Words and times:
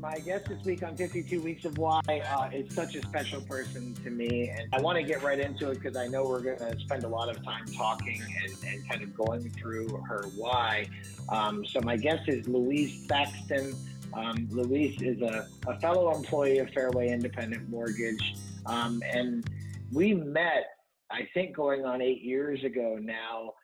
My 0.00 0.20
guest 0.20 0.46
this 0.48 0.64
week 0.64 0.84
on 0.84 0.96
52 0.96 1.42
Weeks 1.42 1.64
of 1.64 1.76
Why 1.76 2.00
uh, 2.06 2.50
is 2.52 2.72
such 2.72 2.94
a 2.94 3.02
special 3.02 3.40
person 3.40 3.94
to 4.04 4.10
me. 4.10 4.48
And 4.48 4.72
I 4.72 4.80
want 4.80 4.96
to 4.96 5.02
get 5.02 5.24
right 5.24 5.40
into 5.40 5.70
it 5.70 5.80
because 5.80 5.96
I 5.96 6.06
know 6.06 6.22
we're 6.22 6.40
going 6.40 6.58
to 6.58 6.78
spend 6.78 7.02
a 7.02 7.08
lot 7.08 7.28
of 7.28 7.44
time 7.44 7.64
talking 7.76 8.22
and, 8.44 8.54
and 8.64 8.88
kind 8.88 9.02
of 9.02 9.12
going 9.16 9.50
through 9.50 9.88
her 10.08 10.26
why. 10.36 10.86
Um, 11.30 11.66
so, 11.66 11.80
my 11.80 11.96
guest 11.96 12.28
is 12.28 12.46
Louise 12.46 13.06
Thaxton. 13.06 13.74
Um, 14.14 14.46
Louise 14.52 15.02
is 15.02 15.20
a, 15.20 15.48
a, 15.66 15.80
fellow 15.80 16.14
employee 16.14 16.58
of 16.58 16.70
Fairway 16.70 17.08
Independent 17.08 17.68
Mortgage. 17.68 18.36
Um, 18.66 19.02
and 19.12 19.44
we 19.92 20.14
met, 20.14 20.76
I 21.10 21.28
think, 21.34 21.56
going 21.56 21.84
on 21.84 22.00
eight 22.02 22.22
years 22.22 22.62
ago 22.62 22.98
now 23.00 23.54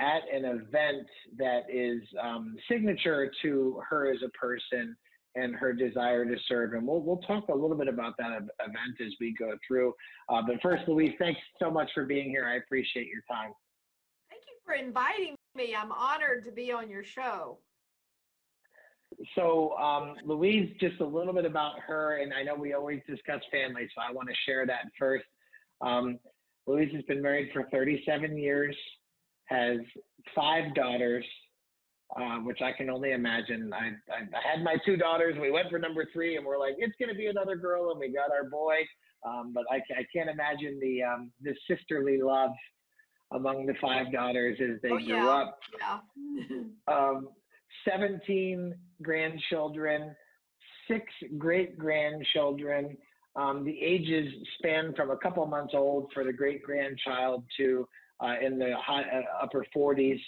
at 0.00 0.22
an 0.32 0.44
event 0.44 1.06
that 1.38 1.66
is 1.72 2.02
um, 2.20 2.56
signature 2.68 3.30
to 3.42 3.80
her 3.88 4.12
as 4.12 4.18
a 4.24 4.30
person 4.30 4.96
and 5.36 5.54
her 5.54 5.72
desire 5.72 6.24
to 6.24 6.36
serve. 6.46 6.74
And 6.74 6.86
we'll, 6.86 7.00
we'll 7.00 7.18
talk 7.18 7.48
a 7.48 7.54
little 7.54 7.76
bit 7.76 7.88
about 7.88 8.16
that 8.18 8.32
event 8.32 9.00
as 9.04 9.12
we 9.20 9.34
go 9.38 9.56
through. 9.66 9.92
Uh, 10.28 10.42
but 10.46 10.60
first, 10.62 10.88
Louise, 10.88 11.14
thanks 11.18 11.40
so 11.60 11.70
much 11.70 11.90
for 11.94 12.04
being 12.04 12.30
here. 12.30 12.46
I 12.46 12.56
appreciate 12.56 13.08
your 13.08 13.22
time. 13.30 13.52
Thank 14.30 14.42
you 14.46 14.56
for 14.64 14.74
inviting 14.74 15.34
me. 15.54 15.74
I'm 15.74 15.92
honored 15.92 16.44
to 16.44 16.52
be 16.52 16.72
on 16.72 16.88
your 16.88 17.04
show. 17.04 17.58
So, 19.36 19.76
um, 19.76 20.16
Louise, 20.24 20.70
just 20.80 21.00
a 21.00 21.06
little 21.06 21.32
bit 21.32 21.44
about 21.44 21.78
her, 21.86 22.16
and 22.16 22.34
I 22.34 22.42
know 22.42 22.56
we 22.56 22.72
always 22.72 23.00
discuss 23.08 23.40
family, 23.50 23.88
so 23.94 24.02
I 24.08 24.12
want 24.12 24.28
to 24.28 24.34
share 24.44 24.66
that 24.66 24.86
first. 24.98 25.24
Um, 25.80 26.18
Louise 26.66 26.92
has 26.94 27.04
been 27.04 27.22
married 27.22 27.50
for 27.52 27.64
37 27.70 28.36
years, 28.36 28.76
has 29.46 29.78
five 30.34 30.74
daughters, 30.74 31.24
um, 32.16 32.44
which 32.44 32.60
I 32.62 32.72
can 32.72 32.90
only 32.90 33.12
imagine. 33.12 33.72
I, 33.72 33.88
I, 34.12 34.20
I, 34.22 34.56
had 34.56 34.62
my 34.62 34.76
two 34.84 34.96
daughters. 34.96 35.36
We 35.40 35.50
went 35.50 35.70
for 35.70 35.78
number 35.78 36.06
three, 36.12 36.36
and 36.36 36.46
we're 36.46 36.58
like, 36.58 36.74
it's 36.78 36.94
going 36.98 37.08
to 37.08 37.14
be 37.14 37.26
another 37.26 37.56
girl, 37.56 37.90
and 37.90 37.98
we 37.98 38.12
got 38.12 38.30
our 38.30 38.48
boy. 38.48 38.76
Um, 39.26 39.52
but 39.54 39.64
I, 39.70 39.76
I 39.98 40.06
can't 40.14 40.28
imagine 40.28 40.78
the 40.80 41.02
um, 41.02 41.32
the 41.42 41.54
sisterly 41.68 42.20
love 42.22 42.50
among 43.32 43.66
the 43.66 43.74
five 43.80 44.12
daughters 44.12 44.58
as 44.60 44.80
they 44.82 44.90
oh, 44.90 44.98
grew 44.98 45.28
up. 45.28 45.58
Yeah. 45.80 45.98
um, 46.94 47.28
17 47.88 48.74
grandchildren, 49.02 50.14
six 50.88 51.04
great 51.38 51.76
grandchildren. 51.78 52.96
Um, 53.36 53.64
the 53.64 53.76
ages 53.82 54.32
span 54.58 54.94
from 54.94 55.10
a 55.10 55.16
couple 55.16 55.44
months 55.46 55.74
old 55.74 56.10
for 56.14 56.22
the 56.22 56.32
great 56.32 56.62
grandchild 56.62 57.44
to 57.56 57.88
uh, 58.22 58.34
in 58.40 58.58
the 58.58 58.74
high, 58.80 59.02
uh, 59.02 59.42
upper 59.42 59.66
40s 59.76 60.20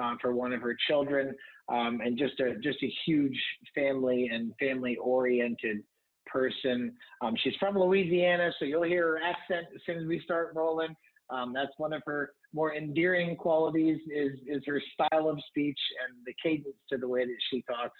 uh, 0.00 0.14
for 0.20 0.34
one 0.34 0.52
of 0.52 0.60
her 0.60 0.76
children, 0.88 1.34
um, 1.68 2.00
and 2.04 2.18
just 2.18 2.38
a 2.40 2.56
just 2.56 2.82
a 2.82 2.92
huge 3.06 3.38
family 3.74 4.30
and 4.32 4.52
family 4.58 4.96
oriented 4.96 5.82
person. 6.26 6.92
Um, 7.20 7.34
she's 7.42 7.54
from 7.60 7.78
Louisiana, 7.78 8.50
so 8.58 8.64
you'll 8.64 8.82
hear 8.82 9.06
her 9.08 9.20
accent 9.22 9.66
as 9.74 9.80
soon 9.86 9.98
as 9.98 10.06
we 10.06 10.20
start 10.20 10.52
rolling. 10.54 10.94
Um, 11.30 11.52
that's 11.54 11.72
one 11.78 11.92
of 11.92 12.02
her 12.06 12.32
more 12.52 12.74
endearing 12.74 13.36
qualities 13.36 13.98
is 14.14 14.32
is 14.46 14.62
her 14.66 14.80
style 14.94 15.28
of 15.28 15.38
speech 15.48 15.78
and 16.06 16.18
the 16.26 16.34
cadence 16.42 16.76
to 16.90 16.98
the 16.98 17.08
way 17.08 17.24
that 17.24 17.36
she 17.50 17.62
talks. 17.62 17.98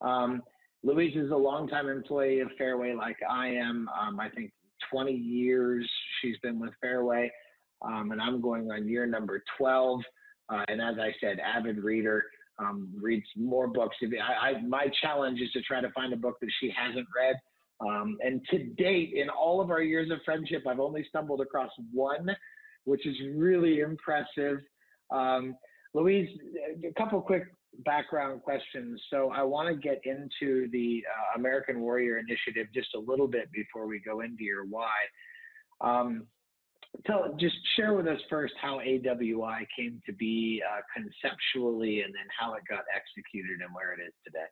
Um, 0.00 0.42
Louise 0.84 1.16
is 1.16 1.30
a 1.30 1.36
longtime 1.36 1.88
employee 1.88 2.40
of 2.40 2.48
Fairway, 2.56 2.94
like 2.94 3.16
I 3.28 3.48
am. 3.48 3.88
Um, 4.00 4.20
I 4.20 4.28
think 4.28 4.52
20 4.92 5.12
years 5.12 5.88
she's 6.20 6.38
been 6.38 6.60
with 6.60 6.70
Fairway, 6.80 7.32
um, 7.82 8.12
and 8.12 8.20
I'm 8.20 8.40
going 8.40 8.70
on 8.70 8.88
year 8.88 9.06
number 9.06 9.42
12. 9.56 10.00
Uh, 10.50 10.64
and 10.68 10.80
as 10.80 10.96
I 10.98 11.12
said, 11.20 11.38
avid 11.40 11.78
reader, 11.78 12.24
um, 12.58 12.88
reads 13.00 13.26
more 13.36 13.68
books. 13.68 13.96
I, 14.02 14.48
I, 14.48 14.60
my 14.62 14.86
challenge 15.00 15.40
is 15.40 15.50
to 15.52 15.62
try 15.62 15.80
to 15.80 15.90
find 15.92 16.12
a 16.12 16.16
book 16.16 16.38
that 16.40 16.50
she 16.60 16.72
hasn't 16.76 17.06
read. 17.16 17.36
Um, 17.80 18.18
and 18.20 18.40
to 18.50 18.64
date, 18.74 19.12
in 19.14 19.28
all 19.28 19.60
of 19.60 19.70
our 19.70 19.82
years 19.82 20.10
of 20.10 20.18
friendship, 20.24 20.64
I've 20.66 20.80
only 20.80 21.04
stumbled 21.08 21.40
across 21.40 21.70
one, 21.92 22.34
which 22.84 23.06
is 23.06 23.16
really 23.34 23.80
impressive. 23.80 24.58
Um, 25.12 25.56
Louise, 25.94 26.28
a 26.84 26.92
couple 27.00 27.20
quick 27.20 27.44
background 27.84 28.42
questions. 28.42 29.00
So 29.10 29.30
I 29.30 29.42
want 29.42 29.68
to 29.68 29.74
get 29.80 30.00
into 30.04 30.68
the 30.70 31.02
uh, 31.06 31.38
American 31.38 31.80
Warrior 31.80 32.18
Initiative 32.18 32.66
just 32.74 32.88
a 32.94 32.98
little 32.98 33.28
bit 33.28 33.50
before 33.52 33.86
we 33.86 34.00
go 34.00 34.20
into 34.20 34.42
your 34.42 34.64
why. 34.64 34.88
Um, 35.80 36.26
tell 37.06 37.34
just 37.38 37.56
share 37.76 37.94
with 37.94 38.06
us 38.06 38.20
first 38.28 38.54
how 38.60 38.78
AWI 38.78 39.66
came 39.76 40.00
to 40.06 40.12
be 40.12 40.62
uh, 40.68 40.80
conceptually, 40.94 42.02
and 42.02 42.14
then 42.14 42.26
how 42.38 42.54
it 42.54 42.62
got 42.68 42.84
executed 42.94 43.60
and 43.62 43.74
where 43.74 43.92
it 43.92 44.00
is 44.02 44.12
today. 44.24 44.46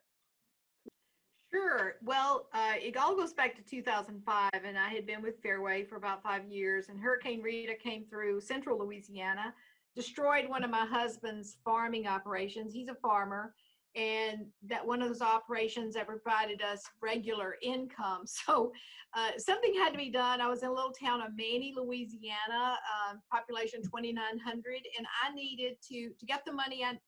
Sure. 1.51 1.95
Well, 2.03 2.47
uh, 2.53 2.73
it 2.75 2.97
all 2.97 3.15
goes 3.15 3.33
back 3.33 3.55
to 3.55 3.61
2005, 3.61 4.49
and 4.53 4.77
I 4.77 4.89
had 4.89 5.05
been 5.05 5.21
with 5.21 5.41
Fairway 5.41 5.85
for 5.85 5.95
about 5.95 6.21
five 6.21 6.45
years, 6.45 6.89
and 6.89 6.99
Hurricane 6.99 7.41
Rita 7.41 7.73
came 7.75 8.03
through 8.09 8.41
central 8.41 8.77
Louisiana, 8.77 9.53
destroyed 9.95 10.49
one 10.49 10.63
of 10.63 10.69
my 10.69 10.85
husband's 10.85 11.57
farming 11.63 12.05
operations. 12.05 12.73
He's 12.73 12.89
a 12.89 12.95
farmer, 12.95 13.53
and 13.97 14.45
that 14.67 14.85
one 14.85 15.01
of 15.01 15.09
those 15.09 15.21
operations 15.21 15.95
that 15.95 16.05
provided 16.05 16.61
us 16.61 16.83
regular 17.01 17.55
income. 17.61 18.23
So 18.47 18.71
uh, 19.13 19.31
something 19.37 19.73
had 19.73 19.91
to 19.91 19.97
be 19.97 20.11
done. 20.11 20.41
I 20.41 20.47
was 20.47 20.61
in 20.61 20.69
a 20.69 20.73
little 20.73 20.91
town 20.91 21.21
of 21.21 21.29
Many, 21.35 21.73
Louisiana, 21.75 22.77
uh, 22.77 23.15
population 23.31 23.81
2,900, 23.81 24.81
and 24.97 25.07
I 25.23 25.33
needed 25.33 25.77
to 25.89 26.09
to 26.19 26.25
get 26.25 26.45
the 26.45 26.51
money 26.51 26.83
I 26.83 26.99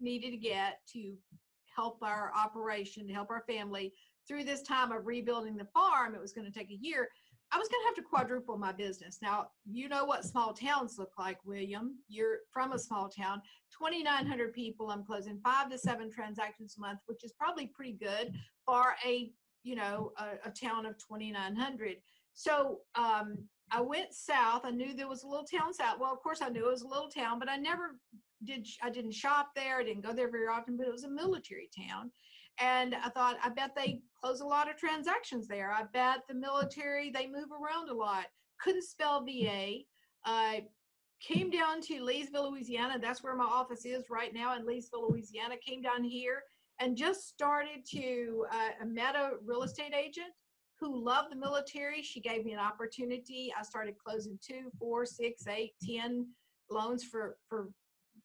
needed 0.00 0.32
to 0.32 0.36
get 0.36 0.80
to 0.94 1.14
help 1.74 1.98
our 2.02 2.32
operation, 2.36 3.06
to 3.06 3.12
help 3.12 3.30
our 3.30 3.44
family 3.46 3.92
through 4.26 4.44
this 4.44 4.62
time 4.62 4.92
of 4.92 5.06
rebuilding 5.06 5.56
the 5.56 5.66
farm. 5.66 6.14
It 6.14 6.20
was 6.20 6.32
going 6.32 6.50
to 6.50 6.58
take 6.58 6.70
a 6.70 6.78
year. 6.80 7.08
I 7.52 7.58
was 7.58 7.68
going 7.68 7.82
to 7.82 7.86
have 7.86 7.94
to 7.96 8.02
quadruple 8.02 8.56
my 8.56 8.72
business. 8.72 9.18
Now, 9.20 9.48
you 9.70 9.88
know 9.88 10.06
what 10.06 10.24
small 10.24 10.54
towns 10.54 10.98
look 10.98 11.12
like, 11.18 11.38
William. 11.44 11.98
You're 12.08 12.38
from 12.50 12.72
a 12.72 12.78
small 12.78 13.10
town, 13.10 13.42
2,900 13.78 14.54
people. 14.54 14.90
I'm 14.90 15.04
closing 15.04 15.38
five 15.44 15.70
to 15.70 15.76
seven 15.76 16.10
transactions 16.10 16.76
a 16.78 16.80
month, 16.80 17.00
which 17.06 17.24
is 17.24 17.32
probably 17.32 17.66
pretty 17.66 17.92
good 17.92 18.32
for 18.64 18.94
a, 19.06 19.30
you 19.64 19.76
know, 19.76 20.12
a, 20.16 20.48
a 20.48 20.50
town 20.50 20.86
of 20.86 20.96
2,900. 20.96 21.96
So 22.32 22.78
um, 22.94 23.36
I 23.70 23.82
went 23.82 24.14
south. 24.14 24.62
I 24.64 24.70
knew 24.70 24.94
there 24.94 25.08
was 25.08 25.22
a 25.22 25.28
little 25.28 25.44
town 25.44 25.74
south. 25.74 25.98
Well, 26.00 26.12
of 26.12 26.22
course, 26.22 26.40
I 26.40 26.48
knew 26.48 26.66
it 26.66 26.72
was 26.72 26.82
a 26.82 26.88
little 26.88 27.08
town, 27.08 27.38
but 27.38 27.50
I 27.50 27.56
never 27.56 27.98
did. 28.44 28.66
I 28.82 28.88
didn't 28.88 29.12
shop 29.12 29.50
there. 29.54 29.78
I 29.78 29.84
didn't 29.84 30.04
go 30.04 30.14
there 30.14 30.30
very 30.30 30.46
often. 30.46 30.76
But 30.76 30.86
it 30.86 30.92
was 30.92 31.04
a 31.04 31.10
military 31.10 31.68
town, 31.76 32.10
and 32.58 32.94
I 32.94 33.08
thought, 33.08 33.36
I 33.42 33.48
bet 33.48 33.72
they 33.74 34.00
close 34.20 34.40
a 34.40 34.46
lot 34.46 34.70
of 34.70 34.76
transactions 34.76 35.48
there. 35.48 35.72
I 35.72 35.84
bet 35.92 36.20
the 36.28 36.34
military, 36.34 37.10
they 37.10 37.26
move 37.26 37.50
around 37.50 37.88
a 37.88 37.94
lot. 37.94 38.26
Couldn't 38.60 38.84
spell 38.84 39.24
VA. 39.24 39.78
I 40.24 40.64
came 41.20 41.50
down 41.50 41.80
to 41.82 41.94
Leesville, 41.94 42.50
Louisiana. 42.50 42.98
That's 43.00 43.22
where 43.22 43.34
my 43.34 43.44
office 43.44 43.84
is 43.84 44.04
right 44.10 44.34
now 44.34 44.56
in 44.56 44.66
Leesville, 44.66 45.10
Louisiana. 45.10 45.56
Came 45.64 45.82
down 45.82 46.04
here 46.04 46.42
and 46.80 46.96
just 46.96 47.28
started 47.28 47.84
to, 47.92 48.46
uh, 48.52 48.84
met 48.84 49.14
a 49.14 49.32
real 49.44 49.62
estate 49.62 49.94
agent 49.94 50.32
who 50.80 51.02
loved 51.02 51.30
the 51.30 51.36
military. 51.36 52.02
She 52.02 52.20
gave 52.20 52.44
me 52.44 52.52
an 52.52 52.58
opportunity. 52.58 53.52
I 53.58 53.62
started 53.62 53.94
closing 54.04 54.38
two, 54.44 54.70
four, 54.78 55.06
six, 55.06 55.46
eight, 55.46 55.74
ten 55.80 56.26
loans 56.70 57.04
for 57.04 57.36
for 57.48 57.68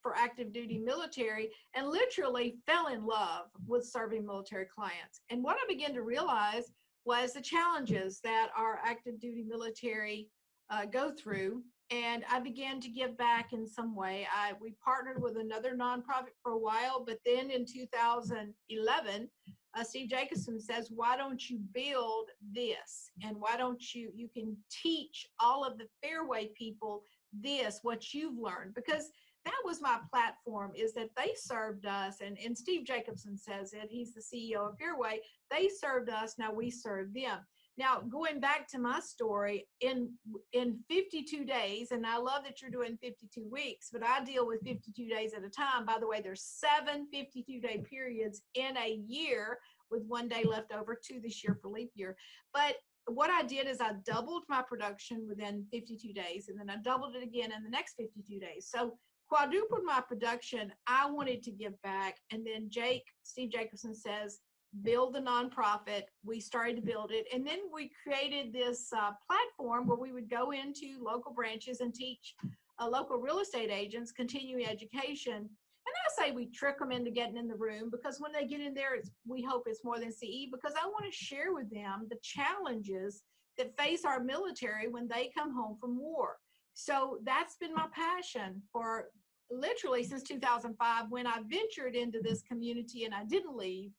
for 0.02 0.16
active 0.16 0.54
duty 0.54 0.78
military 0.78 1.50
and 1.74 1.90
literally 1.90 2.56
fell 2.66 2.88
in 2.88 3.06
love 3.06 3.46
with 3.68 3.86
serving 3.86 4.26
military 4.26 4.66
clients. 4.66 5.22
And 5.30 5.44
what 5.44 5.58
I 5.58 5.66
began 5.68 5.94
to 5.94 6.02
realize 6.02 6.72
was 7.06 7.34
the 7.34 7.42
challenges 7.42 8.20
that 8.24 8.50
our 8.56 8.80
active 8.84 9.20
duty 9.20 9.44
military 9.48 10.30
uh, 10.70 10.86
go 10.86 11.12
through. 11.12 11.64
And 11.90 12.26
I 12.30 12.42
began 12.42 12.82
to 12.82 12.90
give 12.90 13.18
back 13.18 13.54
in 13.54 13.66
some 13.66 13.96
way. 13.96 14.28
I, 14.36 14.52
we 14.62 14.76
partnered 14.84 15.22
with 15.22 15.38
another 15.38 15.74
nonprofit 15.74 16.36
for 16.44 16.52
a 16.52 16.58
while, 16.58 17.06
but 17.06 17.20
then 17.26 17.50
in 17.50 17.66
2011, 17.66 19.30
uh, 19.78 19.84
Steve 19.84 20.10
Jacobson 20.10 20.60
says, 20.60 20.92
"Why 20.94 21.16
don't 21.16 21.50
you 21.50 21.60
build 21.74 22.30
this? 22.52 23.12
And 23.24 23.38
why 23.40 23.56
don't 23.58 23.94
you 23.94 24.12
you 24.14 24.28
can 24.28 24.58
teach 24.70 25.28
all 25.40 25.64
of 25.64 25.78
the 25.78 25.88
Fairway 26.02 26.50
people 26.58 27.04
this 27.32 27.80
what 27.84 28.14
you've 28.14 28.38
learned 28.38 28.74
because." 28.74 29.12
That 29.46 29.62
was 29.64 29.82
my 29.82 29.98
platform 30.12 30.72
is 30.76 30.94
that 30.94 31.10
they 31.16 31.32
served 31.36 31.86
us 31.86 32.18
and, 32.22 32.38
and 32.44 32.58
steve 32.58 32.86
jacobson 32.86 33.38
says 33.38 33.74
it 33.74 33.88
he's 33.90 34.14
the 34.14 34.22
ceo 34.22 34.70
of 34.70 34.78
fairway 34.78 35.20
they 35.52 35.70
served 35.70 36.10
us 36.10 36.36
now 36.38 36.52
we 36.52 36.70
serve 36.70 37.14
them. 37.14 37.40
Now 37.78 38.02
going 38.10 38.40
back 38.40 38.68
to 38.70 38.80
my 38.80 39.00
story 39.00 39.68
in 39.82 40.10
in 40.54 40.80
52 40.90 41.46
days 41.46 41.92
and 41.92 42.06
i 42.06 42.18
love 42.18 42.44
that 42.44 42.62
you're 42.62 42.72
doing 42.72 42.98
52 43.02 43.48
weeks 43.52 43.90
but 43.92 44.04
i 44.04 44.24
deal 44.24 44.48
with 44.48 44.62
52 44.64 45.08
days 45.08 45.34
at 45.34 45.44
a 45.44 45.50
time. 45.50 45.86
By 45.86 45.98
the 46.00 46.08
way 46.08 46.22
there's 46.22 46.44
seven 46.44 47.08
52 47.14 47.62
day 47.62 47.84
periods 47.90 48.42
in 48.56 48.76
a 48.78 49.00
year 49.08 49.60
with 49.92 50.04
one 50.08 50.28
day 50.28 50.44
left 50.44 50.74
over 50.74 50.96
two 51.02 51.20
this 51.22 51.44
year 51.44 51.58
for 51.62 51.70
leap 51.70 51.92
year. 51.96 52.16
But 52.54 52.76
what 53.06 53.30
I 53.30 53.44
did 53.44 53.68
is 53.68 53.80
I 53.80 53.94
doubled 54.06 54.44
my 54.50 54.62
production 54.62 55.26
within 55.30 55.66
52 55.72 56.12
days 56.12 56.50
and 56.50 56.60
then 56.60 56.70
I 56.70 56.76
doubled 56.82 57.16
it 57.16 57.24
again 57.24 57.54
in 57.56 57.64
the 57.64 57.70
next 57.70 57.96
52 57.96 58.40
days. 58.40 58.68
So 58.70 58.98
quadrupled 59.30 59.84
my 59.84 60.02
production. 60.02 60.72
I 60.88 61.10
wanted 61.10 61.44
to 61.44 61.52
give 61.52 61.80
back. 61.82 62.18
And 62.32 62.46
then 62.46 62.70
Jake, 62.70 63.04
Steve 63.24 63.52
Jacobson 63.52 63.94
says, 63.94 64.40
build 64.84 65.16
the 65.16 65.20
nonprofit. 65.20 66.04
We 66.26 66.40
started 66.40 66.76
to 66.78 66.82
build 66.82 67.12
it. 67.12 67.26
And 67.34 67.46
then 67.46 67.60
we 67.74 67.92
created 68.04 68.54
this 68.54 68.92
uh, 68.94 69.12
platform 69.28 69.88
where 69.88 69.98
we 69.98 70.12
would 70.12 70.30
go 70.30 70.52
into 70.52 71.02
local 71.02 71.34
branches 71.34 71.82
and 71.82 71.94
teach 71.94 72.36
uh, 72.80 72.88
local 72.88 73.18
real 73.18 73.40
estate 73.40 73.72
agents 73.72 74.12
continuing 74.12 74.68
education. 74.68 75.36
And 75.36 75.96
I 76.06 76.26
say 76.26 76.32
we 76.32 76.48
trick 76.48 76.80
them 76.80 76.92
into 76.92 77.12
getting 77.12 77.38
in 77.38 77.48
the 77.48 77.56
room 77.56 77.90
because 77.90 78.20
when 78.20 78.34
they 78.34 78.46
get 78.46 78.62
in 78.62 78.74
there, 78.74 78.98
we 79.26 79.42
hope 79.42 79.64
it's 79.66 79.86
more 79.86 80.00
than 80.00 80.12
CE 80.12 80.50
because 80.52 80.74
I 80.82 80.86
want 80.86 81.06
to 81.06 81.12
share 81.12 81.54
with 81.54 81.72
them 81.72 82.08
the 82.10 82.18
challenges 82.22 83.24
that 83.58 83.78
face 83.78 84.06
our 84.06 84.20
military 84.20 84.88
when 84.88 85.08
they 85.08 85.32
come 85.36 85.56
home 85.56 85.78
from 85.80 85.98
war. 85.98 86.38
So 86.80 87.18
that's 87.24 87.56
been 87.56 87.74
my 87.74 87.88
passion 87.92 88.62
for 88.72 89.06
literally 89.50 90.04
since 90.04 90.22
2005 90.22 91.06
when 91.10 91.26
I 91.26 91.40
ventured 91.50 91.96
into 91.96 92.20
this 92.22 92.44
community 92.44 93.06
and 93.06 93.16
I 93.16 93.24
didn't 93.24 93.58
leave 93.58 93.90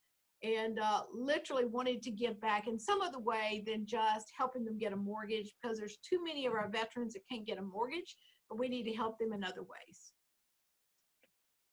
and 0.44 0.78
uh, 0.78 1.02
literally 1.12 1.64
wanted 1.64 2.02
to 2.02 2.12
give 2.12 2.40
back 2.40 2.68
in 2.68 2.78
some 2.78 3.00
other 3.00 3.18
way 3.18 3.64
than 3.66 3.84
just 3.84 4.28
helping 4.38 4.64
them 4.64 4.78
get 4.78 4.92
a 4.92 4.96
mortgage 4.96 5.52
because 5.60 5.76
there's 5.76 5.98
too 6.08 6.22
many 6.22 6.46
of 6.46 6.52
our 6.52 6.68
veterans 6.68 7.14
that 7.14 7.22
can't 7.28 7.44
get 7.44 7.58
a 7.58 7.62
mortgage, 7.62 8.14
but 8.48 8.60
we 8.60 8.68
need 8.68 8.84
to 8.84 8.92
help 8.92 9.18
them 9.18 9.32
in 9.32 9.42
other 9.42 9.62
ways. 9.62 10.12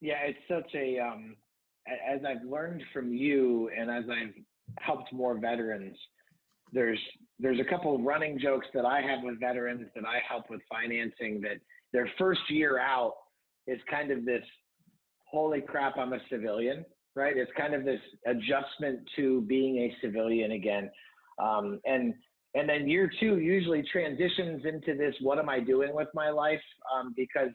Yeah, 0.02 0.22
it's 0.24 0.40
such 0.48 0.74
a, 0.74 0.98
um, 0.98 1.36
as 1.88 2.22
I've 2.28 2.50
learned 2.50 2.82
from 2.92 3.14
you 3.14 3.70
and 3.78 3.92
as 3.92 4.06
I've 4.10 4.34
helped 4.80 5.14
more 5.14 5.38
veterans, 5.38 5.98
there's 6.74 7.00
there's 7.40 7.60
a 7.60 7.64
couple 7.64 7.96
of 7.96 8.02
running 8.02 8.40
jokes 8.40 8.68
that 8.74 8.86
I 8.86 9.02
have 9.02 9.20
with 9.24 9.40
veterans 9.40 9.88
that 9.96 10.06
I 10.06 10.20
help 10.28 10.50
with 10.50 10.62
financing 10.70 11.42
that 11.42 11.58
their 11.92 12.10
first 12.18 12.42
year 12.50 12.80
out 12.80 13.14
is 13.68 13.80
kind 13.90 14.12
of 14.12 14.26
this 14.26 14.44
holy 15.30 15.62
crap, 15.62 15.98
I'm 15.98 16.14
a 16.14 16.20
civilian, 16.30 16.86
right? 17.16 17.36
It's 17.36 17.52
kind 17.58 17.74
of 17.74 17.84
this 17.84 18.00
adjustment 18.26 19.00
to 19.16 19.42
being 19.42 19.78
a 19.78 19.96
civilian 20.02 20.52
again. 20.52 20.90
Um, 21.42 21.80
and 21.86 22.14
and 22.54 22.70
then 22.70 22.88
year 22.88 23.12
two 23.20 23.40
usually 23.40 23.84
transitions 23.92 24.64
into 24.66 24.96
this 24.98 25.14
what 25.20 25.40
am 25.40 25.50
I 25.50 25.60
doing 25.60 25.94
with 25.94 26.08
my 26.14 26.30
life? 26.30 26.62
Um, 26.96 27.14
because 27.18 27.50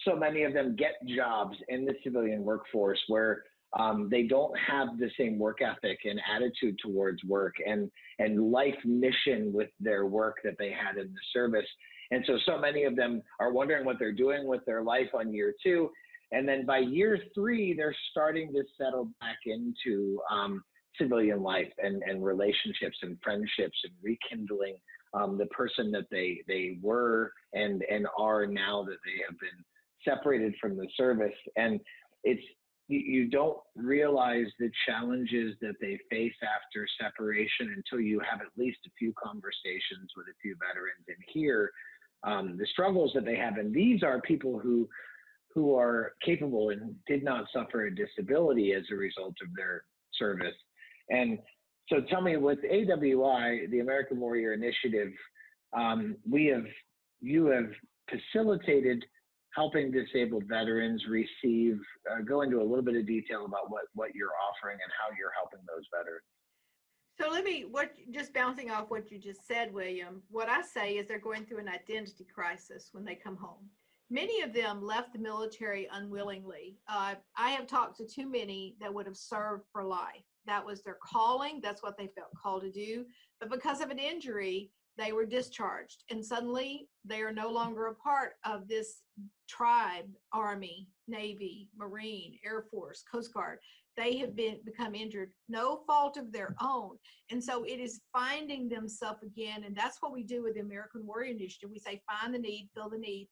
so 0.00 0.14
many 0.14 0.42
of 0.42 0.52
them 0.52 0.76
get 0.76 0.92
jobs 1.16 1.56
in 1.68 1.86
the 1.86 1.94
civilian 2.04 2.44
workforce 2.44 3.00
where 3.08 3.44
um, 3.78 4.08
they 4.10 4.24
don't 4.24 4.52
have 4.58 4.98
the 4.98 5.10
same 5.18 5.38
work 5.38 5.60
ethic 5.62 6.00
and 6.04 6.20
attitude 6.34 6.78
towards 6.78 7.22
work 7.24 7.54
and 7.66 7.90
and 8.18 8.50
life 8.52 8.76
mission 8.84 9.52
with 9.52 9.70
their 9.80 10.06
work 10.06 10.36
that 10.44 10.56
they 10.58 10.70
had 10.70 10.98
in 10.98 11.12
the 11.12 11.20
service. 11.32 11.66
And 12.10 12.24
so 12.26 12.38
so 12.44 12.58
many 12.58 12.84
of 12.84 12.96
them 12.96 13.22
are 13.40 13.52
wondering 13.52 13.84
what 13.84 13.98
they're 13.98 14.12
doing 14.12 14.46
with 14.46 14.64
their 14.66 14.82
life 14.82 15.08
on 15.14 15.32
year 15.32 15.54
two. 15.62 15.90
And 16.32 16.48
then 16.48 16.64
by 16.64 16.78
year 16.78 17.18
three, 17.34 17.74
they're 17.74 17.96
starting 18.10 18.52
to 18.52 18.62
settle 18.78 19.10
back 19.20 19.36
into 19.46 20.18
um, 20.30 20.62
civilian 20.98 21.42
life 21.42 21.70
and, 21.78 22.02
and 22.06 22.24
relationships 22.24 22.96
and 23.02 23.18
friendships 23.22 23.78
and 23.84 23.92
rekindling 24.02 24.76
um, 25.14 25.38
the 25.38 25.46
person 25.46 25.90
that 25.92 26.06
they 26.10 26.42
they 26.46 26.78
were 26.82 27.32
and 27.54 27.82
and 27.90 28.06
are 28.18 28.46
now 28.46 28.82
that 28.82 28.96
they 29.04 29.22
have 29.28 29.38
been 29.38 29.64
separated 30.06 30.54
from 30.60 30.76
the 30.76 30.86
service. 30.96 31.32
And 31.56 31.80
it's 32.24 32.42
you 32.98 33.28
don't 33.28 33.58
realize 33.76 34.46
the 34.58 34.70
challenges 34.86 35.54
that 35.60 35.74
they 35.80 35.98
face 36.10 36.34
after 36.42 36.86
separation 37.00 37.74
until 37.76 38.04
you 38.04 38.20
have 38.20 38.40
at 38.40 38.48
least 38.56 38.78
a 38.86 38.90
few 38.98 39.12
conversations 39.22 40.10
with 40.16 40.26
a 40.26 40.36
few 40.40 40.56
veterans 40.56 41.04
and 41.08 41.16
hear 41.28 41.70
um, 42.24 42.56
the 42.58 42.66
struggles 42.66 43.12
that 43.14 43.24
they 43.24 43.36
have. 43.36 43.56
And 43.56 43.74
these 43.74 44.02
are 44.02 44.20
people 44.20 44.58
who 44.58 44.88
who 45.54 45.74
are 45.76 46.14
capable 46.24 46.70
and 46.70 46.94
did 47.06 47.22
not 47.22 47.44
suffer 47.52 47.86
a 47.86 47.94
disability 47.94 48.72
as 48.72 48.84
a 48.90 48.94
result 48.94 49.34
of 49.42 49.48
their 49.54 49.84
service. 50.18 50.54
And 51.10 51.38
so, 51.88 52.00
tell 52.08 52.22
me, 52.22 52.36
with 52.38 52.58
AWI, 52.62 53.70
the 53.70 53.80
American 53.80 54.18
Warrior 54.18 54.54
Initiative, 54.54 55.12
um, 55.76 56.16
we 56.28 56.46
have 56.46 56.64
you 57.20 57.46
have 57.46 57.70
facilitated 58.08 59.04
helping 59.54 59.90
disabled 59.90 60.44
veterans 60.44 61.04
receive, 61.08 61.78
uh, 62.10 62.22
go 62.22 62.40
into 62.40 62.60
a 62.60 62.64
little 62.64 62.82
bit 62.82 62.96
of 62.96 63.06
detail 63.06 63.44
about 63.44 63.70
what, 63.70 63.84
what 63.94 64.14
you're 64.14 64.32
offering 64.48 64.78
and 64.82 64.92
how 64.98 65.14
you're 65.18 65.32
helping 65.36 65.60
those 65.66 65.84
veterans. 65.92 66.24
So 67.20 67.30
let 67.30 67.44
me, 67.44 67.66
what 67.70 67.92
just 68.10 68.32
bouncing 68.32 68.70
off 68.70 68.90
what 68.90 69.10
you 69.10 69.18
just 69.18 69.46
said, 69.46 69.72
William, 69.72 70.22
what 70.30 70.48
I 70.48 70.62
say 70.62 70.94
is 70.94 71.06
they're 71.06 71.18
going 71.18 71.44
through 71.44 71.58
an 71.58 71.68
identity 71.68 72.26
crisis 72.34 72.88
when 72.92 73.04
they 73.04 73.14
come 73.14 73.36
home. 73.36 73.68
Many 74.10 74.42
of 74.42 74.52
them 74.52 74.82
left 74.82 75.12
the 75.12 75.18
military 75.18 75.88
unwillingly. 75.92 76.78
Uh, 76.88 77.14
I 77.36 77.50
have 77.50 77.66
talked 77.66 77.98
to 77.98 78.06
too 78.06 78.28
many 78.30 78.76
that 78.80 78.92
would 78.92 79.06
have 79.06 79.16
served 79.16 79.64
for 79.72 79.84
life. 79.84 80.24
That 80.46 80.64
was 80.64 80.82
their 80.82 80.98
calling. 81.02 81.60
That's 81.62 81.82
what 81.82 81.96
they 81.96 82.08
felt 82.16 82.28
called 82.42 82.62
to 82.62 82.70
do. 82.70 83.04
But 83.40 83.50
because 83.50 83.80
of 83.80 83.90
an 83.90 83.98
injury, 83.98 84.70
they 84.98 85.12
were 85.12 85.24
discharged 85.24 86.04
and 86.10 86.24
suddenly 86.24 86.88
they 87.04 87.20
are 87.22 87.32
no 87.32 87.48
longer 87.48 87.86
a 87.86 87.94
part 87.94 88.32
of 88.44 88.68
this 88.68 89.02
tribe 89.48 90.06
army 90.32 90.88
navy 91.08 91.68
marine 91.76 92.38
air 92.44 92.64
force 92.70 93.02
coast 93.10 93.32
guard. 93.32 93.58
They 93.96 94.16
have 94.18 94.34
been 94.34 94.58
become 94.64 94.94
injured. 94.94 95.32
No 95.50 95.82
fault 95.86 96.16
of 96.16 96.32
their 96.32 96.54
own. 96.62 96.96
And 97.30 97.42
so 97.44 97.64
it 97.64 97.78
is 97.78 98.00
finding 98.12 98.68
themselves 98.68 99.22
again 99.22 99.64
and 99.64 99.76
that's 99.76 99.98
what 100.00 100.12
we 100.12 100.22
do 100.22 100.42
with 100.42 100.54
the 100.54 100.60
american 100.60 101.06
warrior 101.06 101.32
initiative. 101.32 101.70
We 101.70 101.78
say 101.78 102.02
find 102.06 102.34
the 102.34 102.38
need 102.38 102.70
fill 102.74 102.90
the 102.90 102.98
need. 102.98 103.28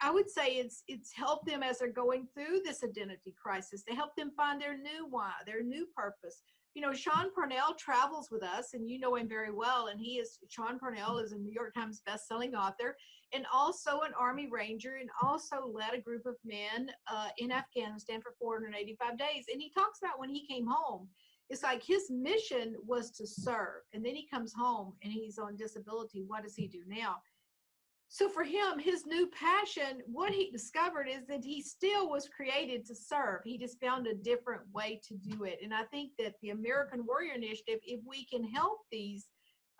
I 0.00 0.12
would 0.12 0.30
say 0.30 0.54
it's 0.54 0.84
it's 0.86 1.12
helped 1.12 1.46
them 1.46 1.62
as 1.62 1.78
they're 1.78 1.92
going 1.92 2.28
through 2.34 2.60
this 2.64 2.84
identity 2.84 3.34
crisis. 3.40 3.82
To 3.84 3.94
help 3.94 4.14
them 4.16 4.30
find 4.36 4.60
their 4.60 4.76
new 4.76 5.06
why 5.10 5.32
their 5.46 5.62
new 5.62 5.86
purpose 5.96 6.42
you 6.74 6.80
know, 6.80 6.92
Sean 6.92 7.32
Parnell 7.34 7.74
travels 7.78 8.30
with 8.30 8.42
us, 8.42 8.74
and 8.74 8.88
you 8.88 8.98
know 8.98 9.16
him 9.16 9.28
very 9.28 9.52
well. 9.52 9.88
And 9.88 10.00
he 10.00 10.18
is 10.18 10.38
Sean 10.48 10.78
Parnell 10.78 11.18
is 11.18 11.32
a 11.32 11.38
New 11.38 11.52
York 11.52 11.74
Times 11.74 12.02
best-selling 12.06 12.54
author, 12.54 12.96
and 13.34 13.44
also 13.52 14.00
an 14.00 14.12
Army 14.18 14.48
Ranger, 14.50 14.96
and 15.00 15.10
also 15.22 15.66
led 15.66 15.94
a 15.94 16.00
group 16.00 16.24
of 16.26 16.36
men 16.44 16.90
uh, 17.12 17.28
in 17.38 17.52
Afghanistan 17.52 18.20
for 18.20 18.34
485 18.38 19.18
days. 19.18 19.44
And 19.52 19.60
he 19.60 19.70
talks 19.70 19.98
about 20.02 20.18
when 20.18 20.30
he 20.30 20.46
came 20.46 20.66
home, 20.66 21.08
it's 21.50 21.62
like 21.62 21.82
his 21.82 22.10
mission 22.10 22.76
was 22.86 23.10
to 23.12 23.26
serve, 23.26 23.82
and 23.92 24.04
then 24.04 24.14
he 24.14 24.26
comes 24.26 24.54
home 24.56 24.94
and 25.02 25.12
he's 25.12 25.38
on 25.38 25.56
disability. 25.56 26.24
What 26.26 26.44
does 26.44 26.54
he 26.54 26.66
do 26.66 26.80
now? 26.86 27.16
So 28.14 28.28
for 28.28 28.44
him, 28.44 28.78
his 28.78 29.06
new 29.06 29.26
passion, 29.28 30.02
what 30.04 30.32
he 30.32 30.50
discovered 30.50 31.08
is 31.08 31.26
that 31.28 31.42
he 31.42 31.62
still 31.62 32.10
was 32.10 32.28
created 32.28 32.84
to 32.84 32.94
serve. 32.94 33.40
He 33.42 33.56
just 33.56 33.80
found 33.80 34.06
a 34.06 34.12
different 34.14 34.60
way 34.74 35.00
to 35.08 35.14
do 35.14 35.44
it. 35.44 35.60
And 35.62 35.72
I 35.72 35.84
think 35.84 36.10
that 36.18 36.34
the 36.42 36.50
American 36.50 37.06
Warrior 37.06 37.32
Initiative, 37.32 37.80
if 37.86 38.00
we 38.06 38.26
can 38.26 38.44
help 38.44 38.80
these 38.90 39.28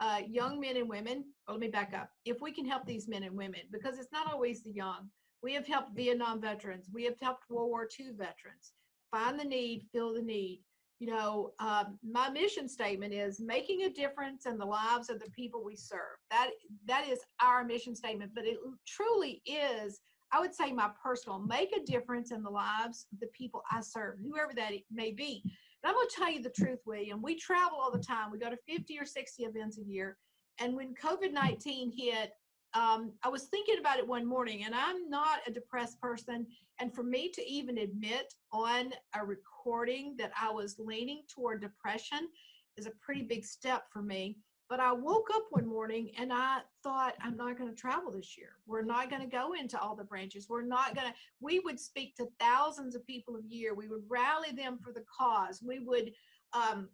uh, 0.01 0.23
young 0.27 0.59
men 0.59 0.79
and 0.79 0.89
women, 0.89 1.27
well, 1.47 1.59
let 1.59 1.61
me 1.61 1.69
back 1.69 1.93
up. 1.95 2.09
If 2.25 2.41
we 2.41 2.53
can 2.53 2.65
help 2.65 2.87
these 2.87 3.07
men 3.07 3.23
and 3.25 3.37
women, 3.37 3.61
because 3.71 3.99
it's 3.99 4.13
not 4.13 4.33
always 4.33 4.63
the 4.63 4.73
young. 4.73 5.11
We 5.43 5.53
have 5.53 5.67
helped 5.67 5.95
Vietnam 5.95 6.41
veterans. 6.41 6.89
We 6.91 7.05
have 7.05 7.21
helped 7.21 7.51
World 7.51 7.69
War 7.69 7.87
II 8.01 8.13
veterans. 8.13 8.73
Find 9.11 9.39
the 9.39 9.45
need, 9.45 9.89
fill 9.93 10.15
the 10.15 10.23
need 10.23 10.63
you 11.03 11.09
know, 11.09 11.51
um, 11.59 11.99
my 12.09 12.31
mission 12.31 12.69
statement 12.69 13.13
is 13.13 13.41
making 13.41 13.83
a 13.83 13.91
difference 13.91 14.47
in 14.47 14.57
the 14.57 14.65
lives 14.65 15.11
of 15.11 15.19
the 15.19 15.29
people 15.33 15.65
we 15.65 15.75
serve. 15.75 16.17
That 16.31 16.51
that 16.87 17.09
is 17.09 17.19
our 17.43 17.65
mission 17.65 17.97
statement, 17.97 18.31
but 18.37 18.45
it 18.45 18.57
truly 18.87 19.43
is. 19.45 20.01
I 20.31 20.39
would 20.39 20.55
say 20.55 20.71
my 20.71 20.91
personal 21.03 21.41
make 21.41 21.77
a 21.77 21.85
difference 21.85 22.31
in 22.31 22.45
the 22.45 22.51
lives 22.51 23.07
of 23.13 23.19
the 23.19 23.27
people 23.37 23.65
I 23.69 23.81
serve, 23.81 24.19
whoever 24.25 24.53
that 24.55 24.71
may 24.93 25.11
be. 25.11 25.43
And 25.45 25.91
I'm 25.91 25.95
going 25.95 26.07
to 26.07 26.15
tell 26.17 26.31
you 26.31 26.41
the 26.41 26.51
truth, 26.51 26.79
William. 26.87 27.21
We 27.21 27.35
travel 27.35 27.79
all 27.79 27.91
the 27.91 27.99
time. 27.99 28.31
We 28.31 28.39
go 28.39 28.49
to 28.49 28.57
50 28.69 28.97
or 28.97 29.05
60 29.05 29.43
events 29.43 29.79
a 29.79 29.83
year. 29.83 30.17
And 30.61 30.77
when 30.77 30.95
COVID 30.95 31.33
19 31.33 31.95
hit, 31.99 32.31
um, 32.75 33.13
I 33.23 33.29
was 33.29 33.45
thinking 33.45 33.79
about 33.79 33.99
it 33.99 34.07
one 34.07 34.27
morning, 34.27 34.65
and 34.65 34.75
I'm 34.75 35.11
not 35.11 35.41
a 35.47 35.51
depressed 35.51 36.01
person. 36.01 36.47
And 36.81 36.95
for 36.95 37.03
me 37.03 37.31
to 37.31 37.47
even 37.47 37.79
admit 37.79 38.33
on 38.51 38.93
a 39.15 39.25
recording 39.25 40.15
that 40.19 40.33
I 40.41 40.51
was 40.51 40.79
leaning 40.79 41.23
toward 41.29 41.61
depression 41.61 42.29
is 42.77 42.87
a 42.87 42.93
pretty 43.03 43.23
big 43.23 43.45
step 43.45 43.85
for 43.93 44.03
me. 44.03 44.39
But 44.71 44.81
I 44.81 44.91
woke 44.91 45.29
up 45.35 45.43
one 45.51 45.67
morning 45.67 46.13
and 46.17 46.33
I 46.33 46.61
thought, 46.83 47.15
I'm 47.21 47.37
not 47.37 47.59
going 47.59 47.69
to 47.69 47.77
travel 47.77 48.11
this 48.11 48.39
year. 48.39 48.53
We're 48.67 48.81
not 48.81 49.11
going 49.11 49.21
to 49.21 49.29
go 49.29 49.53
into 49.53 49.79
all 49.79 49.95
the 49.95 50.05
branches. 50.05 50.47
We're 50.49 50.63
not 50.63 50.95
going 50.95 51.09
to, 51.09 51.15
we 51.41 51.61
would 51.61 51.79
speak 51.79 52.17
to 52.17 52.29
thousands 52.41 52.95
of 52.95 53.07
people 53.07 53.37
a 53.37 53.47
year. 53.47 53.75
We 53.75 53.89
would 53.89 54.05
rally 54.09 54.51
them 54.51 54.79
for 54.83 54.95
the 54.95 55.05
cause. 55.15 55.61
We 55.63 55.81
would 55.81 56.13
um, 56.55 56.89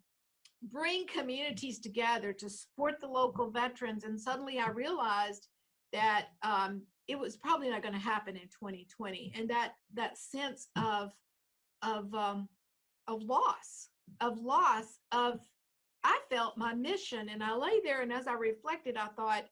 bring 0.61 1.07
communities 1.07 1.79
together 1.79 2.33
to 2.33 2.49
support 2.49 2.99
the 2.99 3.07
local 3.07 3.49
veterans. 3.49 4.03
And 4.03 4.19
suddenly 4.19 4.59
I 4.59 4.69
realized 4.71 5.47
that 5.93 6.27
um, 6.43 6.81
it 7.07 7.17
was 7.17 7.35
probably 7.35 7.69
not 7.69 7.81
going 7.81 7.93
to 7.93 7.99
happen 7.99 8.35
in 8.35 8.43
2020 8.43 9.33
and 9.35 9.49
that 9.49 9.73
that 9.93 10.17
sense 10.17 10.67
of 10.75 11.11
of 11.81 12.13
um, 12.13 12.47
of 13.07 13.21
loss 13.23 13.89
of 14.21 14.37
loss 14.39 14.99
of 15.11 15.39
i 16.03 16.17
felt 16.29 16.57
my 16.57 16.73
mission 16.73 17.29
and 17.29 17.43
i 17.43 17.55
lay 17.55 17.79
there 17.83 18.01
and 18.01 18.13
as 18.13 18.27
i 18.27 18.33
reflected 18.33 18.97
i 18.97 19.07
thought 19.07 19.45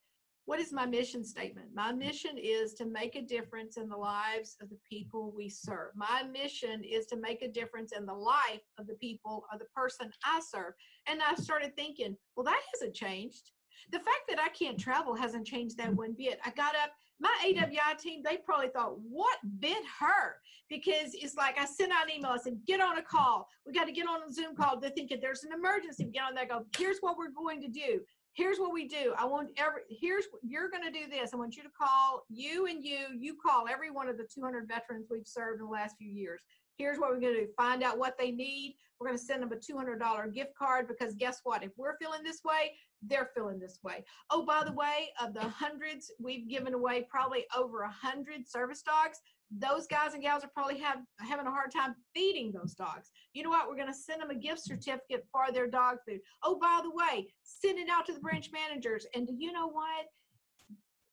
what 0.48 0.62
is 0.62 0.72
my 0.72 0.86
mission 0.86 1.26
statement? 1.26 1.68
My 1.74 1.92
mission 1.92 2.38
is 2.38 2.74
to 2.76 2.86
make 2.86 3.18
a 3.18 3.22
difference 3.22 3.76
in 3.76 3.90
the 3.90 3.98
lives 3.98 4.56
of 4.62 4.70
the 4.70 4.80
people 4.90 5.34
we 5.36 5.50
serve. 5.50 5.90
My 5.94 6.24
mission 6.24 6.86
is 6.86 7.06
to 7.08 7.18
make 7.18 7.42
a 7.42 7.50
difference 7.50 7.92
in 7.92 8.06
the 8.06 8.14
life 8.14 8.62
of 8.78 8.88
the 8.88 8.94
people 8.94 9.44
or 9.52 9.60
the 9.60 9.66
person 9.76 10.10
I 10.24 10.40
serve. 10.40 10.74
And 11.06 11.20
I 11.22 11.36
started 11.36 11.76
thinking, 11.76 12.16
well, 12.38 12.46
that 12.46 12.62
hasn't 12.74 12.96
changed. 12.96 13.52
The 13.92 14.00
fact 14.00 14.28
that 14.30 14.40
I 14.40 14.50
can't 14.50 14.80
travel 14.80 15.16
hasn't 15.16 15.48
changed 15.48 15.78
that 15.78 15.94
one 15.94 16.14
bit. 16.18 16.40
I 16.46 16.52
got 16.52 16.76
up, 16.76 16.92
my 17.20 17.34
AWI 17.46 17.98
team, 18.00 18.22
they 18.24 18.38
probably 18.38 18.70
thought, 18.70 19.00
what 19.00 19.38
bit 19.60 19.84
her? 20.00 20.36
Because 20.70 21.14
it's 21.14 21.36
like 21.36 21.58
I 21.58 21.66
sent 21.66 21.92
out 21.92 22.06
an 22.06 22.18
email, 22.18 22.32
I 22.32 22.38
said, 22.38 22.60
get 22.66 22.82
on 22.82 22.98
a 22.98 23.02
call. 23.02 23.48
We 23.66 23.74
got 23.74 23.86
to 23.86 23.92
get 23.92 24.08
on 24.08 24.22
a 24.28 24.32
Zoom 24.32 24.56
call. 24.56 24.80
They're 24.80 24.92
thinking 24.92 25.20
there's 25.22 25.44
an 25.44 25.52
emergency. 25.54 26.06
We 26.06 26.12
get 26.12 26.24
on 26.24 26.36
there, 26.36 26.46
go, 26.46 26.66
here's 26.78 26.98
what 27.00 27.18
we're 27.18 27.32
going 27.32 27.62
to 27.62 27.70
do 27.70 28.02
here's 28.38 28.60
what 28.60 28.72
we 28.72 28.88
do. 28.88 29.14
I 29.18 29.26
want 29.26 29.50
every, 29.58 29.82
here's, 29.90 30.26
you're 30.44 30.70
going 30.70 30.84
to 30.84 30.92
do 30.92 31.10
this. 31.10 31.34
I 31.34 31.38
want 31.38 31.58
you 31.58 31.64
to 31.64 31.70
call 31.70 32.24
you 32.30 32.68
and 32.68 32.84
you, 32.84 33.08
you 33.20 33.36
call 33.36 33.66
every 33.68 33.90
one 33.90 34.08
of 34.08 34.18
the 34.18 34.28
200 34.32 34.68
veterans 34.68 35.08
we've 35.10 35.26
served 35.26 35.60
in 35.60 35.66
the 35.66 35.72
last 35.72 35.98
few 35.98 36.10
years. 36.10 36.40
Here's 36.78 37.00
what 37.00 37.10
we're 37.10 37.20
going 37.20 37.34
to 37.34 37.42
do. 37.42 37.48
Find 37.58 37.82
out 37.82 37.98
what 37.98 38.16
they 38.20 38.30
need. 38.30 38.76
We're 39.00 39.08
going 39.08 39.18
to 39.18 39.24
send 39.24 39.42
them 39.42 39.52
a 39.52 39.56
$200 39.56 40.34
gift 40.34 40.52
card 40.56 40.88
because 40.88 41.16
guess 41.16 41.42
what? 41.44 41.64
If 41.64 41.72
we're 41.78 41.98
feeling 41.98 42.24
this 42.24 42.42
way, 42.46 42.74
they're 43.04 43.30
feeling 43.36 43.60
this 43.60 43.80
way. 43.84 44.04
Oh, 44.32 44.46
by 44.46 44.64
the 44.64 44.72
way, 44.74 45.10
of 45.24 45.34
the 45.34 45.42
hundreds, 45.42 46.12
we've 46.20 46.50
given 46.50 46.74
away 46.74 47.08
probably 47.10 47.46
over 47.56 47.82
a 47.82 47.92
hundred 47.92 48.48
service 48.48 48.82
dogs 48.82 49.20
those 49.52 49.88
guys 49.88 50.14
and 50.14 50.22
gals 50.22 50.44
are 50.44 50.52
probably 50.54 50.78
have 50.78 51.00
having 51.20 51.48
a 51.48 51.52
hard 51.52 51.72
time 51.72 51.96
feeding 52.14 52.52
those 52.52 52.74
dogs. 52.74 53.12
You 53.34 53.44
know 53.44 53.50
what? 53.50 53.68
We're 53.68 53.76
going 53.76 53.88
to 53.88 53.94
send 53.94 54.22
them 54.22 54.30
a 54.30 54.36
gift 54.36 54.64
certificate 54.64 55.26
for 55.32 55.52
their 55.54 55.68
dog 55.68 55.98
food. 56.08 56.20
Oh, 56.44 56.60
by 56.60 56.82
the 56.84 56.92
way, 56.92 57.28
send 57.44 57.80
it 57.80 57.88
out 57.90 58.06
to 58.08 58.14
the 58.14 58.20
branch 58.20 58.50
managers. 58.52 59.06
And 59.16 59.28
do 59.28 59.34
you 59.38 59.52
know 59.52 59.68
what? 59.68 60.06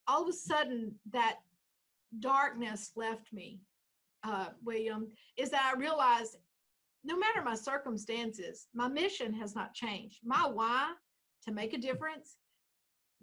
All 0.09 0.23
of 0.23 0.29
a 0.29 0.33
sudden, 0.33 0.95
that 1.13 1.37
darkness 2.19 2.91
left 2.97 3.33
me, 3.33 3.61
uh, 4.25 4.49
William, 4.65 5.09
is 5.37 5.51
that 5.51 5.73
I 5.73 5.79
realized 5.79 6.37
no 7.05 7.17
matter 7.17 7.43
my 7.43 7.55
circumstances, 7.55 8.67
my 8.75 8.89
mission 8.89 9.33
has 9.35 9.55
not 9.55 9.75
changed. 9.75 10.19
My 10.25 10.47
why 10.47 10.93
to 11.45 11.53
make 11.53 11.73
a 11.73 11.79
difference 11.79 12.37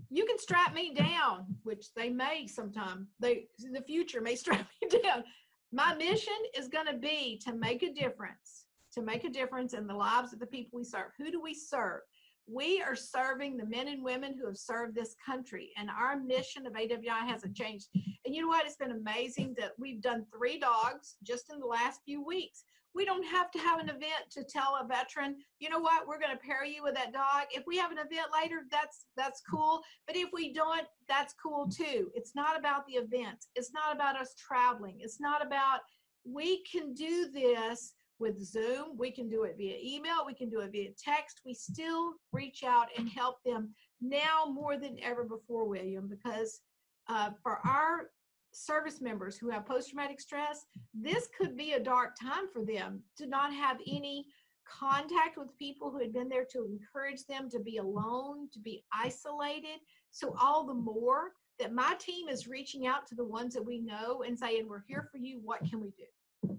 you 0.10 0.26
can 0.26 0.38
strap 0.38 0.74
me 0.74 0.94
down, 0.94 1.46
which 1.64 1.94
they 1.96 2.10
may 2.10 2.48
sometime. 2.48 3.08
They 3.20 3.46
in 3.64 3.74
the 3.74 3.82
future 3.82 4.22
may 4.22 4.36
strap 4.44 4.68
me 4.82 5.00
down. 5.04 5.24
My 5.72 5.96
mission 5.96 6.34
is 6.58 6.68
going 6.68 6.88
to 6.88 6.98
be 6.98 7.40
to 7.46 7.54
make 7.54 7.84
a 7.84 7.94
difference, 7.94 8.66
to 8.94 9.02
make 9.02 9.24
a 9.24 9.30
difference 9.30 9.74
in 9.74 9.88
the 9.88 9.94
lives 9.94 10.34
of 10.34 10.40
the 10.40 10.46
people 10.46 10.80
we 10.80 10.84
serve. 10.84 11.12
Who 11.18 11.32
do 11.32 11.42
we 11.42 11.54
serve? 11.54 12.02
We 12.48 12.82
are 12.82 12.96
serving 12.96 13.58
the 13.58 13.66
men 13.66 13.88
and 13.88 14.04
women 14.04 14.34
who 14.38 14.46
have 14.48 14.58
served 14.58 14.96
this 14.96 15.16
country, 15.26 15.72
and 15.78 15.90
our 15.90 16.18
mission 16.18 16.66
of 16.66 16.74
AWI 16.74 17.28
hasn't 17.28 17.56
changed. 17.56 17.88
And 18.26 18.36
you 18.36 18.42
know 18.42 18.48
what? 18.48 18.66
It's 18.66 18.76
been 18.76 18.92
amazing 18.92 19.56
that 19.58 19.72
we've 19.78 20.02
done 20.02 20.26
three 20.36 20.60
dogs 20.60 21.16
just 21.24 21.52
in 21.52 21.60
the 21.60 21.66
last 21.66 22.02
few 22.06 22.24
weeks. 22.24 22.64
We 22.94 23.06
don't 23.06 23.26
have 23.26 23.52
to 23.52 23.60
have 23.60 23.80
an 23.80 23.90
event 23.90 24.30
to 24.32 24.44
tell 24.44 24.78
a 24.82 24.86
veteran 24.86 25.38
you 25.60 25.70
know 25.70 25.80
what? 25.80 26.08
We're 26.08 26.20
going 26.20 26.38
to 26.38 26.44
pair 26.44 26.66
you 26.66 26.84
with 26.84 26.96
that 26.96 27.14
dog. 27.14 27.48
If 27.52 27.64
we 27.66 27.78
have 27.78 27.92
an 27.92 28.00
event 28.00 28.28
later 28.34 28.64
that's 28.70 29.06
that's 29.16 29.42
cool. 29.50 29.82
But 30.08 30.18
if 30.18 30.30
we 30.34 30.52
don't 30.52 30.86
that's 31.08 31.34
cool 31.42 31.70
too. 31.70 32.12
It's 32.14 32.36
not 32.36 32.60
about 32.60 32.86
the 32.88 32.94
events. 32.94 33.48
It's 33.56 33.72
not 33.74 33.96
about 33.96 34.20
us 34.20 34.34
traveling. 34.36 34.98
It's 35.00 35.22
not 35.22 35.46
about 35.46 35.82
we 36.26 36.64
can 36.64 36.94
do 36.94 37.30
this 37.32 37.94
with 38.22 38.42
zoom 38.42 38.98
we 38.98 39.12
can 39.12 39.28
do 39.28 39.44
it 39.44 39.56
via 39.58 39.76
email 39.84 40.26
we 40.26 40.34
can 40.34 40.50
do 40.50 40.60
it 40.60 40.72
via 40.72 40.90
text 41.04 41.42
we 41.46 41.54
still 41.54 42.14
reach 42.32 42.64
out 42.64 42.88
and 42.98 43.10
help 43.10 43.38
them 43.44 43.74
now 44.00 44.46
more 44.52 44.78
than 44.78 44.96
ever 45.04 45.24
before 45.24 45.68
william 45.68 46.08
because 46.08 46.62
uh, 47.10 47.32
for 47.44 47.60
our 47.66 48.12
service 48.54 49.02
members 49.02 49.38
who 49.38 49.50
have 49.50 49.66
post-traumatic 49.66 50.20
stress, 50.20 50.66
this 50.94 51.28
could 51.38 51.58
be 51.58 51.74
a 51.74 51.80
dark 51.80 52.16
time 52.22 52.48
for 52.52 52.64
them 52.66 53.02
to 53.18 53.26
not 53.26 53.54
have 53.54 53.78
any 53.88 54.26
contact 54.68 55.38
with 55.38 55.58
people 55.58 55.90
who 55.90 56.00
had 56.00 56.14
been 56.14 56.30
there 56.30 56.46
to 56.52 56.66
encourage 56.66 57.26
them 57.26 57.50
to 57.50 57.60
be 57.60 57.78
alone, 57.78 58.50
to 58.54 58.60
be 58.60 58.84
isolated. 58.94 59.80
So 60.12 60.36
all 60.40 60.66
the 60.66 60.74
more 60.74 61.32
that 61.60 61.74
my 61.74 61.96
team 62.00 62.28
is 62.30 62.48
reaching 62.48 62.88
out 62.88 63.08
to 63.08 63.16
the 63.16 63.24
ones 63.24 63.54
that 63.54 63.66
we 63.66 63.80
know 63.80 64.24
and 64.26 64.38
saying, 64.38 64.68
we're 64.68 64.84
here 64.88 65.08
for 65.12 65.18
you. 65.18 65.40
What 65.44 65.60
can 65.70 65.82
we 65.82 65.92
do? 65.92 66.58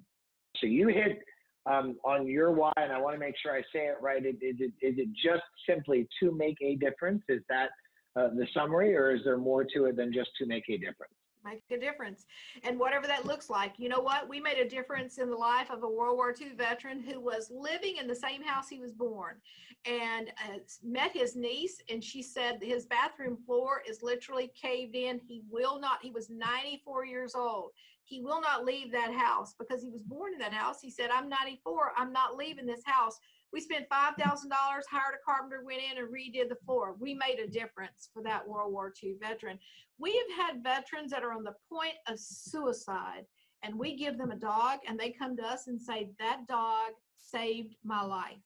So 0.57 0.67
you 0.67 0.89
hit 0.89 1.19
um, 1.67 1.97
on 2.05 2.27
your 2.27 2.51
why, 2.51 2.73
and 2.77 2.93
I 2.93 2.99
want 2.99 3.15
to 3.15 3.21
make 3.21 3.35
sure 3.43 3.55
I 3.55 3.63
say 3.73 3.87
it 3.87 3.97
right. 4.01 4.25
Is, 4.25 4.35
it, 4.41 4.73
is 4.83 4.99
it 4.99 5.09
just 5.13 5.45
simply 5.69 6.09
to 6.21 6.33
make 6.33 6.57
a 6.61 6.77
difference? 6.77 7.23
Is 7.29 7.43
that 7.49 7.69
uh, 8.17 8.29
the 8.29 8.47
summary, 8.53 8.97
or 8.97 9.15
is 9.15 9.23
there 9.25 9.39
more 9.39 9.65
to 9.65 9.85
it 9.87 9.97
than 9.97 10.13
just 10.13 10.31
to 10.39 10.47
make 10.47 10.65
a 10.69 10.77
difference? 10.77 11.15
Make 11.45 11.63
a 11.71 11.79
difference. 11.79 12.27
And 12.65 12.79
whatever 12.79 13.07
that 13.07 13.27
looks 13.27 13.51
like, 13.51 13.75
you 13.79 13.89
know 13.89 14.01
what? 14.01 14.29
We 14.29 14.41
made 14.41 14.59
a 14.59 14.69
difference 14.69 15.19
in 15.19 15.31
the 15.31 15.37
life 15.37 15.71
of 15.71 15.83
a 15.83 15.89
World 15.89 16.17
War 16.17 16.35
II 16.39 16.51
veteran 16.57 17.01
who 17.01 17.21
was 17.21 17.51
living 17.55 17.97
in 17.97 18.07
the 18.07 18.15
same 18.15 18.43
house 18.43 18.69
he 18.69 18.79
was 18.79 18.93
born 18.93 19.37
and 19.85 20.29
uh, 20.29 20.59
met 20.83 21.13
his 21.13 21.37
niece. 21.37 21.81
And 21.89 22.03
she 22.03 22.23
said 22.23 22.59
his 22.63 22.87
bathroom 22.87 23.37
floor 23.45 23.83
is 23.89 24.03
literally 24.03 24.53
caved 24.61 24.95
in. 24.95 25.21
He 25.27 25.43
will 25.51 25.81
not, 25.81 25.99
he 26.03 26.11
was 26.11 26.31
94 26.31 27.05
years 27.07 27.35
old. 27.35 27.71
He 28.05 28.21
will 28.21 28.41
not 28.41 28.65
leave 28.65 28.93
that 28.93 29.13
house 29.13 29.55
because 29.59 29.83
he 29.83 29.89
was 29.89 30.03
born 30.03 30.33
in 30.33 30.39
that 30.41 30.53
house. 30.53 30.81
He 30.81 30.91
said, 30.91 31.11
I'm 31.11 31.29
94. 31.29 31.93
I'm 31.97 32.13
not 32.13 32.37
leaving 32.37 32.67
this 32.67 32.83
house 32.85 33.19
we 33.53 33.61
spent 33.61 33.89
$5,000, 33.91 34.17
hired 34.21 35.15
a 35.15 35.25
carpenter, 35.25 35.63
went 35.65 35.83
in 35.83 35.99
and 35.99 36.09
redid 36.13 36.49
the 36.49 36.57
floor. 36.65 36.95
We 36.99 37.15
made 37.15 37.39
a 37.39 37.51
difference 37.51 38.09
for 38.13 38.23
that 38.23 38.47
World 38.47 38.73
War 38.73 38.93
II 39.03 39.17
veteran. 39.21 39.59
We 39.99 40.17
have 40.17 40.47
had 40.47 40.63
veterans 40.63 41.11
that 41.11 41.23
are 41.23 41.33
on 41.33 41.45
the 41.45 41.55
point 41.71 41.95
of 42.09 42.19
suicide, 42.19 43.27
and 43.63 43.79
we 43.79 43.95
give 43.95 44.17
them 44.17 44.31
a 44.31 44.37
dog, 44.37 44.81
and 44.89 44.99
they 44.99 45.11
come 45.11 45.37
to 45.37 45.45
us 45.45 45.69
and 45.69 45.81
say, 45.81 46.11
That 46.19 46.47
dog 46.49 46.93
saved 47.17 47.77
my 47.85 48.03
life. 48.03 48.39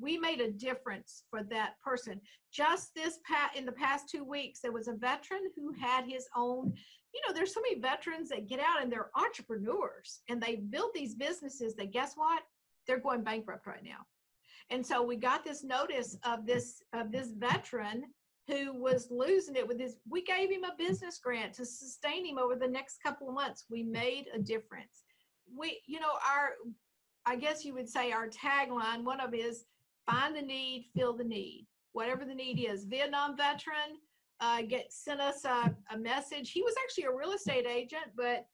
We 0.00 0.18
made 0.18 0.40
a 0.40 0.50
difference 0.50 1.24
for 1.30 1.42
that 1.44 1.74
person. 1.84 2.20
Just 2.52 2.94
this 2.94 3.20
past, 3.24 3.56
in 3.56 3.66
the 3.66 3.72
past 3.72 4.08
two 4.08 4.24
weeks, 4.24 4.60
there 4.60 4.72
was 4.72 4.88
a 4.88 4.94
veteran 4.94 5.50
who 5.56 5.72
had 5.72 6.04
his 6.06 6.26
own 6.34 6.74
you 7.12 7.20
know, 7.26 7.34
there's 7.34 7.52
so 7.52 7.60
many 7.60 7.80
veterans 7.80 8.28
that 8.28 8.48
get 8.48 8.60
out 8.60 8.80
and 8.80 8.92
they're 8.92 9.10
entrepreneurs 9.16 10.20
and 10.28 10.40
they 10.40 10.56
built 10.70 10.94
these 10.94 11.16
businesses 11.16 11.74
that 11.74 11.92
guess 11.92 12.14
what? 12.14 12.42
They're 12.86 13.00
going 13.00 13.24
bankrupt 13.24 13.66
right 13.66 13.82
now. 13.82 14.06
And 14.70 14.86
so 14.86 15.02
we 15.02 15.16
got 15.16 15.44
this 15.44 15.64
notice 15.64 16.16
of 16.24 16.46
this 16.46 16.82
of 16.92 17.10
this 17.10 17.32
veteran 17.32 18.04
who 18.46 18.72
was 18.72 19.08
losing 19.10 19.56
it 19.56 19.66
with 19.66 19.78
his 19.78 19.96
we 20.08 20.22
gave 20.22 20.50
him 20.50 20.64
a 20.64 20.76
business 20.78 21.18
grant 21.18 21.52
to 21.54 21.64
sustain 21.66 22.24
him 22.24 22.38
over 22.38 22.56
the 22.56 22.68
next 22.68 23.02
couple 23.02 23.28
of 23.28 23.34
months. 23.34 23.66
We 23.70 23.82
made 23.82 24.26
a 24.34 24.38
difference. 24.38 25.04
We 25.56 25.80
you 25.86 26.00
know 26.00 26.12
our 26.28 26.52
I 27.26 27.36
guess 27.36 27.64
you 27.64 27.74
would 27.74 27.88
say 27.88 28.12
our 28.12 28.28
tagline 28.28 29.04
one 29.04 29.20
of 29.20 29.34
is 29.34 29.64
find 30.08 30.34
the 30.34 30.42
need, 30.42 30.90
fill 30.96 31.16
the 31.16 31.24
need. 31.24 31.66
Whatever 31.92 32.24
the 32.24 32.34
need 32.34 32.60
is. 32.60 32.84
Vietnam 32.84 33.36
veteran 33.36 33.98
uh, 34.40 34.62
get 34.62 34.92
sent 34.92 35.20
us 35.20 35.44
a, 35.44 35.74
a 35.92 35.98
message. 35.98 36.52
He 36.52 36.62
was 36.62 36.74
actually 36.82 37.04
a 37.04 37.14
real 37.14 37.32
estate 37.32 37.66
agent, 37.66 38.04
but 38.16 38.46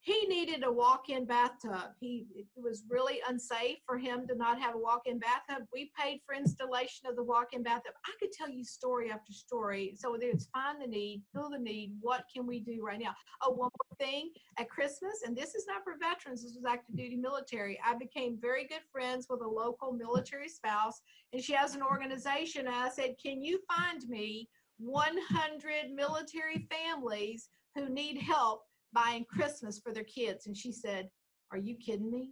he 0.00 0.26
needed 0.26 0.64
a 0.64 0.72
walk-in 0.72 1.24
bathtub. 1.24 1.92
He 2.00 2.26
it 2.34 2.46
was 2.56 2.84
really 2.88 3.20
unsafe 3.28 3.78
for 3.86 3.98
him 3.98 4.26
to 4.28 4.34
not 4.34 4.60
have 4.60 4.74
a 4.74 4.78
walk-in 4.78 5.18
bathtub. 5.18 5.66
We 5.72 5.90
paid 5.98 6.20
for 6.26 6.34
installation 6.34 7.08
of 7.08 7.16
the 7.16 7.22
walk-in 7.22 7.62
bathtub. 7.62 7.94
I 8.06 8.12
could 8.18 8.32
tell 8.32 8.48
you 8.48 8.64
story 8.64 9.10
after 9.10 9.32
story. 9.32 9.94
So 9.96 10.16
it's 10.20 10.46
find 10.46 10.80
the 10.80 10.86
need, 10.86 11.22
fill 11.34 11.50
the 11.50 11.58
need. 11.58 11.92
What 12.00 12.24
can 12.34 12.46
we 12.46 12.60
do 12.60 12.82
right 12.84 13.00
now? 13.00 13.14
Oh, 13.42 13.50
one 13.50 13.70
more 13.70 13.96
thing 13.98 14.30
at 14.58 14.70
Christmas, 14.70 15.22
and 15.24 15.36
this 15.36 15.54
is 15.54 15.66
not 15.66 15.84
for 15.84 15.96
veterans. 16.00 16.42
This 16.42 16.54
was 16.54 16.64
active 16.68 16.96
duty 16.96 17.16
military. 17.16 17.78
I 17.84 17.94
became 17.94 18.38
very 18.40 18.66
good 18.66 18.82
friends 18.90 19.26
with 19.28 19.42
a 19.42 19.48
local 19.48 19.92
military 19.92 20.48
spouse, 20.48 21.00
and 21.32 21.42
she 21.42 21.52
has 21.52 21.74
an 21.74 21.82
organization. 21.82 22.66
And 22.66 22.76
I 22.76 22.88
said, 22.88 23.16
"Can 23.18 23.42
you 23.42 23.60
find 23.68 24.06
me 24.08 24.48
100 24.78 25.90
military 25.90 26.66
families 26.70 27.50
who 27.74 27.88
need 27.88 28.18
help?" 28.18 28.64
Buying 28.92 29.24
Christmas 29.24 29.78
for 29.78 29.92
their 29.92 30.04
kids. 30.04 30.46
And 30.46 30.56
she 30.56 30.72
said, 30.72 31.08
Are 31.50 31.58
you 31.58 31.76
kidding 31.76 32.10
me? 32.10 32.30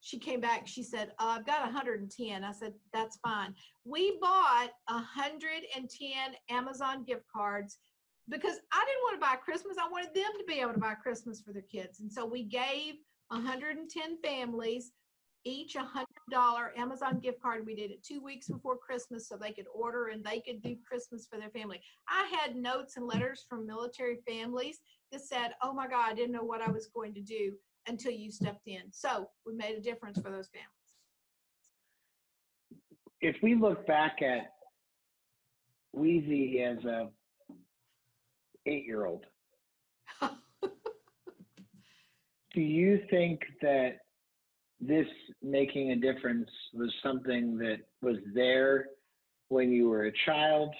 She 0.00 0.18
came 0.18 0.40
back, 0.40 0.66
she 0.66 0.84
said, 0.84 1.12
uh, 1.18 1.36
I've 1.38 1.46
got 1.46 1.62
110. 1.62 2.44
I 2.44 2.52
said, 2.52 2.74
That's 2.92 3.18
fine. 3.18 3.54
We 3.84 4.18
bought 4.20 4.70
110 4.88 6.10
Amazon 6.50 7.04
gift 7.04 7.24
cards 7.34 7.78
because 8.28 8.56
I 8.72 8.84
didn't 8.84 9.02
want 9.02 9.20
to 9.20 9.26
buy 9.26 9.36
Christmas. 9.36 9.76
I 9.80 9.88
wanted 9.90 10.14
them 10.14 10.32
to 10.38 10.44
be 10.46 10.60
able 10.60 10.74
to 10.74 10.80
buy 10.80 10.94
Christmas 10.94 11.40
for 11.40 11.52
their 11.52 11.62
kids. 11.62 12.00
And 12.00 12.12
so 12.12 12.26
we 12.26 12.44
gave 12.44 12.94
110 13.28 14.18
families 14.22 14.92
each 15.44 15.76
a 15.76 15.80
hundred 15.80 16.07
dollar 16.30 16.72
Amazon 16.76 17.20
gift 17.20 17.40
card. 17.40 17.64
We 17.66 17.74
did 17.74 17.90
it 17.90 18.02
two 18.02 18.22
weeks 18.22 18.48
before 18.48 18.76
Christmas 18.76 19.28
so 19.28 19.36
they 19.36 19.52
could 19.52 19.66
order 19.74 20.08
and 20.08 20.24
they 20.24 20.40
could 20.40 20.62
do 20.62 20.76
Christmas 20.86 21.26
for 21.30 21.38
their 21.38 21.50
family. 21.50 21.80
I 22.08 22.30
had 22.40 22.56
notes 22.56 22.96
and 22.96 23.06
letters 23.06 23.44
from 23.48 23.66
military 23.66 24.18
families 24.26 24.80
that 25.12 25.22
said, 25.22 25.52
Oh 25.62 25.72
my 25.72 25.88
God, 25.88 26.10
I 26.10 26.14
didn't 26.14 26.32
know 26.32 26.44
what 26.44 26.62
I 26.62 26.70
was 26.70 26.88
going 26.88 27.14
to 27.14 27.20
do 27.20 27.52
until 27.86 28.12
you 28.12 28.30
stepped 28.30 28.66
in. 28.66 28.82
So 28.90 29.28
we 29.46 29.54
made 29.54 29.76
a 29.76 29.80
difference 29.80 30.18
for 30.18 30.30
those 30.30 30.48
families. 30.48 30.72
If 33.20 33.36
we 33.42 33.54
look 33.54 33.86
back 33.86 34.22
at 34.22 34.52
Wheezy 35.92 36.62
as 36.62 36.84
a 36.84 37.08
eight 38.66 38.84
year 38.84 39.06
old. 39.06 39.24
Do 42.54 42.60
you 42.60 43.00
think 43.10 43.40
that 43.62 43.98
this 44.80 45.06
making 45.42 45.90
a 45.90 45.96
difference 45.96 46.48
was 46.72 46.92
something 47.02 47.58
that 47.58 47.78
was 48.02 48.16
there 48.34 48.86
when 49.48 49.72
you 49.72 49.88
were 49.88 50.04
a 50.04 50.12
child? 50.24 50.72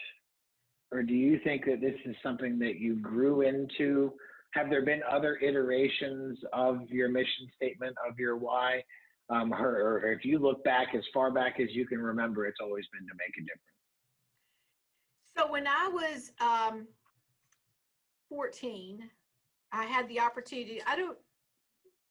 Or 0.92 1.02
do 1.02 1.14
you 1.14 1.38
think 1.44 1.64
that 1.66 1.80
this 1.80 1.96
is 2.04 2.14
something 2.22 2.58
that 2.60 2.78
you 2.78 2.96
grew 2.96 3.42
into? 3.42 4.12
Have 4.52 4.70
there 4.70 4.84
been 4.84 5.02
other 5.10 5.36
iterations 5.36 6.38
of 6.52 6.88
your 6.88 7.08
mission 7.08 7.48
statement, 7.56 7.94
of 8.08 8.18
your 8.18 8.36
why? 8.36 8.82
Um, 9.30 9.52
or, 9.52 9.98
or 9.98 10.12
if 10.12 10.24
you 10.24 10.38
look 10.38 10.64
back 10.64 10.94
as 10.94 11.02
far 11.12 11.30
back 11.30 11.60
as 11.60 11.68
you 11.72 11.86
can 11.86 11.98
remember, 11.98 12.46
it's 12.46 12.60
always 12.62 12.86
been 12.92 13.06
to 13.06 13.14
make 13.18 13.36
a 13.36 13.42
difference. 13.42 13.62
So 15.36 15.52
when 15.52 15.66
I 15.66 15.88
was 15.92 16.32
um, 16.40 16.86
14, 18.30 19.10
I 19.72 19.84
had 19.84 20.08
the 20.08 20.20
opportunity. 20.20 20.80
I 20.86 20.96
don't. 20.96 21.18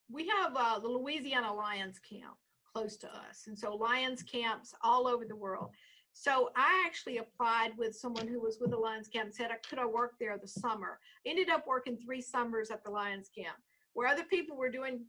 We 0.10 0.28
have 0.28 0.54
uh, 0.56 0.80
the 0.80 0.88
Louisiana 0.88 1.54
Lions 1.54 2.00
Camp 2.00 2.36
close 2.74 2.98
to 2.98 3.08
us, 3.08 3.44
and 3.48 3.58
so 3.58 3.76
Lions 3.76 4.24
camps 4.24 4.74
all 4.82 5.08
over 5.08 5.26
the 5.26 5.36
world. 5.36 5.72
So 6.14 6.50
I 6.56 6.84
actually 6.86 7.20
applied 7.20 7.78
with 7.78 7.96
someone 7.96 8.28
who 8.28 8.42
was 8.42 8.58
with 8.60 8.72
the 8.72 8.78
Lions 8.78 9.08
Camp 9.08 9.26
and 9.26 9.36
said, 9.36 9.52
could 9.70 9.78
I 9.78 9.86
work 9.86 10.14
there 10.20 10.38
the 10.42 10.48
summer? 10.48 11.00
Ended 11.26 11.50
up 11.50 11.68
working 11.68 11.98
three 11.98 12.22
summers 12.22 12.72
at 12.72 12.84
the 12.84 12.90
Lions 12.90 13.30
Camp, 13.38 13.56
where 13.94 14.08
other 14.08 14.24
people 14.24 14.58
were 14.58 14.72
doing. 14.72 15.06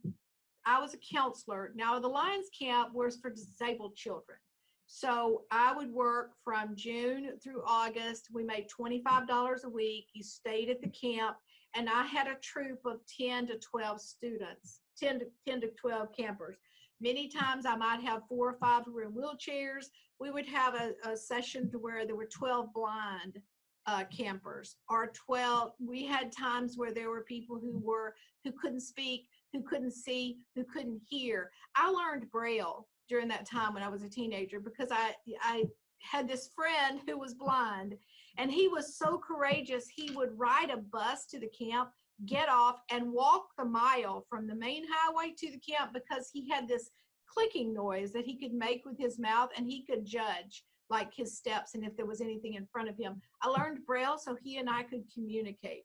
I 0.65 0.79
was 0.79 0.93
a 0.93 1.15
counselor. 1.15 1.71
Now 1.75 1.97
the 1.99 2.07
Lions 2.07 2.47
Camp 2.57 2.93
was 2.93 3.17
for 3.17 3.31
disabled 3.31 3.95
children. 3.95 4.37
So 4.85 5.43
I 5.51 5.71
would 5.73 5.91
work 5.91 6.31
from 6.43 6.75
June 6.75 7.37
through 7.43 7.63
August. 7.65 8.27
We 8.33 8.43
made 8.43 8.67
$25 8.69 9.63
a 9.63 9.69
week. 9.69 10.07
You 10.13 10.23
stayed 10.23 10.69
at 10.69 10.81
the 10.81 10.89
camp, 10.89 11.37
and 11.75 11.87
I 11.87 12.03
had 12.03 12.27
a 12.27 12.39
troop 12.41 12.79
of 12.85 12.99
10 13.19 13.47
to 13.47 13.59
12 13.59 14.01
students, 14.01 14.79
10 14.99 15.19
to 15.19 15.25
10 15.47 15.61
to 15.61 15.67
12 15.79 16.09
campers. 16.15 16.57
Many 17.01 17.29
times 17.29 17.65
I 17.65 17.75
might 17.75 18.01
have 18.01 18.27
four 18.27 18.49
or 18.49 18.57
five 18.59 18.83
who 18.85 18.93
were 18.93 19.03
in 19.03 19.11
wheelchairs. 19.11 19.85
We 20.19 20.31
would 20.31 20.47
have 20.47 20.75
a, 20.75 20.93
a 21.09 21.15
session 21.15 21.69
to 21.71 21.79
where 21.79 22.05
there 22.05 22.15
were 22.15 22.27
12 22.27 22.73
blind 22.73 23.39
uh, 23.85 24.03
campers 24.15 24.75
or 24.89 25.11
12. 25.25 25.71
We 25.79 26.05
had 26.05 26.31
times 26.31 26.77
where 26.77 26.93
there 26.93 27.09
were 27.09 27.23
people 27.23 27.57
who 27.57 27.79
were 27.79 28.15
who 28.43 28.51
couldn't 28.51 28.81
speak, 28.81 29.27
who 29.53 29.61
couldn't 29.63 29.93
see, 29.93 30.37
who 30.55 30.63
couldn't 30.65 31.01
hear. 31.07 31.51
I 31.75 31.89
learned 31.89 32.29
Braille 32.31 32.87
during 33.07 33.27
that 33.29 33.49
time 33.49 33.73
when 33.73 33.83
I 33.83 33.89
was 33.89 34.03
a 34.03 34.09
teenager 34.09 34.59
because 34.59 34.89
I 34.91 35.15
I 35.41 35.63
had 36.01 36.27
this 36.27 36.49
friend 36.55 36.99
who 37.07 37.17
was 37.17 37.33
blind 37.33 37.95
and 38.37 38.51
he 38.51 38.67
was 38.67 38.97
so 38.97 39.17
courageous 39.17 39.87
he 39.87 40.11
would 40.11 40.37
ride 40.37 40.69
a 40.69 40.77
bus 40.77 41.25
to 41.25 41.39
the 41.39 41.49
camp 41.49 41.89
get 42.25 42.49
off 42.49 42.81
and 42.91 43.11
walk 43.11 43.47
the 43.57 43.65
mile 43.65 44.25
from 44.29 44.47
the 44.47 44.55
main 44.55 44.83
highway 44.91 45.33
to 45.37 45.51
the 45.51 45.59
camp 45.59 45.93
because 45.93 46.29
he 46.31 46.49
had 46.49 46.67
this 46.67 46.89
clicking 47.27 47.73
noise 47.73 48.11
that 48.11 48.25
he 48.25 48.37
could 48.37 48.53
make 48.53 48.83
with 48.85 48.97
his 48.97 49.19
mouth 49.19 49.49
and 49.55 49.67
he 49.67 49.85
could 49.85 50.05
judge 50.05 50.63
like 50.89 51.13
his 51.13 51.37
steps 51.37 51.75
and 51.75 51.85
if 51.85 51.95
there 51.95 52.07
was 52.07 52.19
anything 52.19 52.55
in 52.55 52.67
front 52.71 52.89
of 52.89 52.97
him. 52.97 53.21
I 53.41 53.47
learned 53.47 53.85
Braille 53.85 54.17
so 54.17 54.35
he 54.43 54.57
and 54.57 54.69
I 54.69 54.83
could 54.83 55.03
communicate 55.13 55.83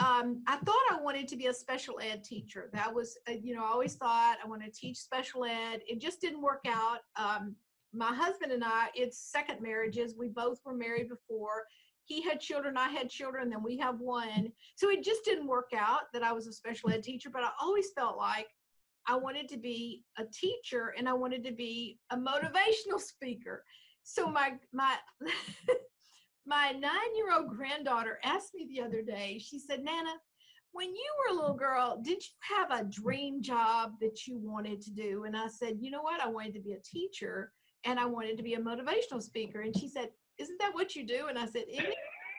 um, 0.00 0.42
I 0.46 0.56
thought 0.58 0.92
I 0.92 1.00
wanted 1.00 1.26
to 1.28 1.36
be 1.36 1.46
a 1.46 1.54
special 1.54 1.98
ed 2.00 2.22
teacher. 2.22 2.70
That 2.72 2.94
was, 2.94 3.18
uh, 3.28 3.32
you 3.32 3.54
know, 3.54 3.64
I 3.64 3.68
always 3.68 3.96
thought 3.96 4.36
I 4.42 4.46
want 4.46 4.62
to 4.62 4.70
teach 4.70 4.96
special 4.98 5.44
ed. 5.44 5.80
It 5.88 6.00
just 6.00 6.20
didn't 6.20 6.40
work 6.40 6.64
out. 6.68 7.00
Um, 7.16 7.56
my 7.92 8.14
husband 8.14 8.52
and 8.52 8.62
I, 8.64 8.88
it's 8.94 9.18
second 9.18 9.60
marriages. 9.60 10.14
We 10.16 10.28
both 10.28 10.58
were 10.64 10.74
married 10.74 11.08
before. 11.08 11.64
He 12.08 12.22
had 12.22 12.40
children, 12.40 12.78
I 12.78 12.88
had 12.88 13.10
children, 13.10 13.50
then 13.50 13.62
we 13.62 13.76
have 13.78 14.00
one. 14.00 14.50
So 14.76 14.88
it 14.88 15.04
just 15.04 15.24
didn't 15.24 15.46
work 15.46 15.70
out 15.76 16.10
that 16.14 16.22
I 16.22 16.32
was 16.32 16.46
a 16.46 16.52
special 16.52 16.90
ed 16.90 17.02
teacher, 17.02 17.28
but 17.30 17.42
I 17.42 17.50
always 17.60 17.90
felt 17.94 18.16
like 18.16 18.48
I 19.06 19.16
wanted 19.16 19.46
to 19.50 19.58
be 19.58 20.04
a 20.16 20.24
teacher 20.24 20.94
and 20.96 21.06
I 21.06 21.12
wanted 21.12 21.44
to 21.44 21.52
be 21.52 21.98
a 22.10 22.16
motivational 22.16 22.98
speaker. 22.98 23.62
So 24.04 24.26
my 24.26 24.54
my 24.72 24.96
my 26.46 26.70
nine 26.70 27.14
year 27.14 27.30
old 27.36 27.54
granddaughter 27.54 28.18
asked 28.24 28.54
me 28.54 28.66
the 28.68 28.82
other 28.82 29.02
day, 29.02 29.38
she 29.38 29.58
said, 29.58 29.84
Nana, 29.84 30.14
when 30.72 30.88
you 30.88 31.10
were 31.18 31.34
a 31.34 31.38
little 31.38 31.56
girl, 31.56 32.00
did 32.02 32.22
you 32.22 32.56
have 32.56 32.70
a 32.70 32.84
dream 32.84 33.42
job 33.42 33.92
that 34.00 34.26
you 34.26 34.38
wanted 34.38 34.80
to 34.80 34.90
do? 34.92 35.24
And 35.24 35.36
I 35.36 35.48
said, 35.48 35.76
you 35.78 35.90
know 35.90 36.02
what? 36.02 36.22
I 36.22 36.28
wanted 36.28 36.54
to 36.54 36.60
be 36.60 36.72
a 36.72 36.80
teacher 36.80 37.52
and 37.84 38.00
I 38.00 38.06
wanted 38.06 38.38
to 38.38 38.42
be 38.42 38.54
a 38.54 38.60
motivational 38.60 39.22
speaker. 39.22 39.60
And 39.60 39.76
she 39.76 39.88
said, 39.88 40.08
isn't 40.38 40.58
that 40.60 40.74
what 40.74 40.94
you 40.96 41.06
do? 41.06 41.26
And 41.28 41.38
I 41.38 41.46
said, 41.46 41.64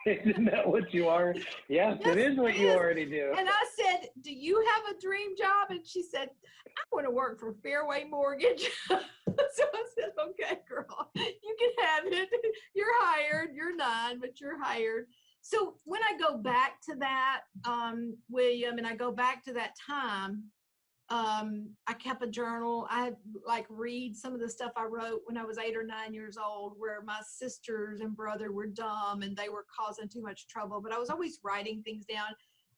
Isn't 0.05 0.45
that 0.51 0.67
what 0.67 0.93
you 0.93 1.07
are? 1.07 1.33
Yes, 1.67 1.99
yes 1.99 1.99
it 2.05 2.17
is 2.17 2.37
what 2.37 2.57
you 2.57 2.69
already 2.69 3.05
do. 3.05 3.33
And 3.37 3.47
I 3.47 3.65
said, 3.75 4.09
Do 4.21 4.33
you 4.33 4.65
have 4.73 4.95
a 4.95 4.99
dream 4.99 5.35
job? 5.37 5.69
And 5.69 5.85
she 5.85 6.03
said, 6.03 6.29
I 6.67 6.81
want 6.91 7.05
to 7.05 7.11
work 7.11 7.39
for 7.39 7.53
Fairway 7.61 8.05
Mortgage. 8.09 8.69
so 8.87 8.95
I 8.97 9.83
said, 9.97 10.11
Okay, 10.29 10.59
girl, 10.67 11.11
you 11.15 11.55
can 11.59 11.85
have 11.85 12.03
it. 12.05 12.29
You're 12.73 12.87
hired. 12.99 13.49
You're 13.53 13.75
nine, 13.75 14.19
but 14.19 14.39
you're 14.39 14.61
hired. 14.61 15.05
So 15.41 15.75
when 15.85 16.01
I 16.03 16.17
go 16.17 16.37
back 16.37 16.81
to 16.89 16.95
that, 16.99 17.41
um, 17.65 18.17
William, 18.29 18.77
and 18.77 18.85
I 18.85 18.95
go 18.95 19.11
back 19.11 19.43
to 19.45 19.53
that 19.53 19.71
time, 19.89 20.43
um, 21.09 21.69
I 21.87 21.93
kept 21.93 22.23
a 22.23 22.27
journal. 22.27 22.87
I 22.89 23.13
like 23.45 23.65
read 23.69 24.15
some 24.15 24.33
of 24.33 24.39
the 24.39 24.49
stuff 24.49 24.71
I 24.75 24.83
wrote 24.85 25.21
when 25.25 25.37
I 25.37 25.43
was 25.43 25.57
eight 25.57 25.75
or 25.75 25.83
nine 25.83 26.13
years 26.13 26.37
old, 26.37 26.73
where 26.77 27.01
my 27.01 27.19
sisters 27.27 28.01
and 28.01 28.15
brother 28.15 28.51
were 28.51 28.67
dumb 28.67 29.23
and 29.23 29.35
they 29.35 29.49
were 29.49 29.65
causing 29.75 30.07
too 30.07 30.21
much 30.21 30.47
trouble. 30.47 30.81
But 30.81 30.93
I 30.93 30.99
was 30.99 31.09
always 31.09 31.39
writing 31.43 31.81
things 31.81 32.05
down. 32.05 32.27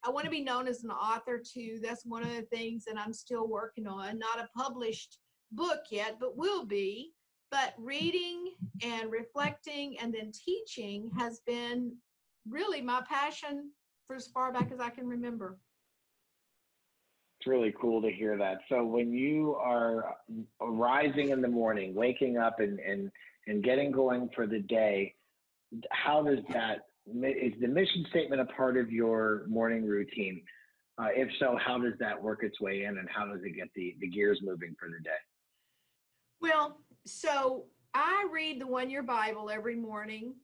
I 0.04 0.10
want 0.10 0.26
to 0.26 0.32
be 0.32 0.41
known 0.41 0.67
as 0.67 0.84
an 0.84 0.91
author 0.91 1.39
too. 1.39 1.80
That's 1.84 2.06
one 2.06 2.24
of 2.24 2.34
the 2.34 2.44
things 2.44 2.86
that 2.86 2.98
I'm 2.98 3.13
still 3.13 3.48
working 3.48 3.86
on. 3.86 4.17
Not 4.17 4.39
a 4.39 4.50
published 4.58 5.17
book 5.52 5.82
yet, 5.89 6.17
but 6.20 6.38
will 6.38 6.65
be. 6.65 7.12
But 7.52 7.74
reading 7.78 8.54
and 8.82 9.12
reflecting 9.12 10.00
and 10.00 10.13
then 10.13 10.32
teaching 10.32 11.12
has 11.17 11.41
been 11.46 11.94
really 12.48 12.82
my 12.82 13.04
passion 13.10 13.72
for 14.08 14.15
as 14.15 14.28
far 14.28 14.54
back 14.54 14.72
as 14.72 14.80
I 14.80 14.89
can 14.89 15.06
remember 15.06 15.58
it's 17.41 17.47
really 17.47 17.73
cool 17.82 18.04
to 18.04 18.12
hear 18.12 18.38
that. 18.38 18.60
So 18.69 18.86
when 18.86 19.12
you 19.12 19.56
are 19.56 20.15
rising 20.60 21.30
in 21.30 21.41
the 21.41 21.47
morning, 21.47 21.95
waking 21.95 22.38
up 22.38 22.60
and 22.60 22.80
and 22.80 23.12
and 23.47 23.63
getting 23.63 23.91
going 23.91 24.30
for 24.36 24.45
the 24.45 24.60
day, 24.60 25.15
how 25.89 26.21
does 26.21 26.39
that 26.54 26.86
is 27.08 27.54
the 27.60 27.67
mission 27.67 28.06
statement 28.12 28.41
a 28.41 28.45
part 28.45 28.77
of 28.77 28.91
your 28.91 29.45
morning 29.47 29.88
routine? 29.88 30.43
Uh, 30.99 31.08
if 31.15 31.30
so, 31.39 31.58
how 31.60 31.80
does 31.80 31.93
that 31.99 32.21
work 32.21 32.43
its 32.43 32.62
way 32.62 32.84
in, 32.84 32.99
and 32.99 33.10
how 33.10 33.25
does 33.25 33.41
it 33.43 33.56
get 33.56 33.69
the 33.75 33.95
the 33.99 34.08
gears 34.08 34.39
moving 34.43 34.75
for 34.80 34.88
the 34.88 35.04
day? 35.04 35.10
Well, 36.41 36.77
so 37.08 37.65
I 37.95 38.27
read 38.32 38.62
the 38.62 38.67
One 38.67 38.91
Year 38.91 39.04
Bible 39.04 39.49
every 39.49 39.75
morning. 39.75 40.36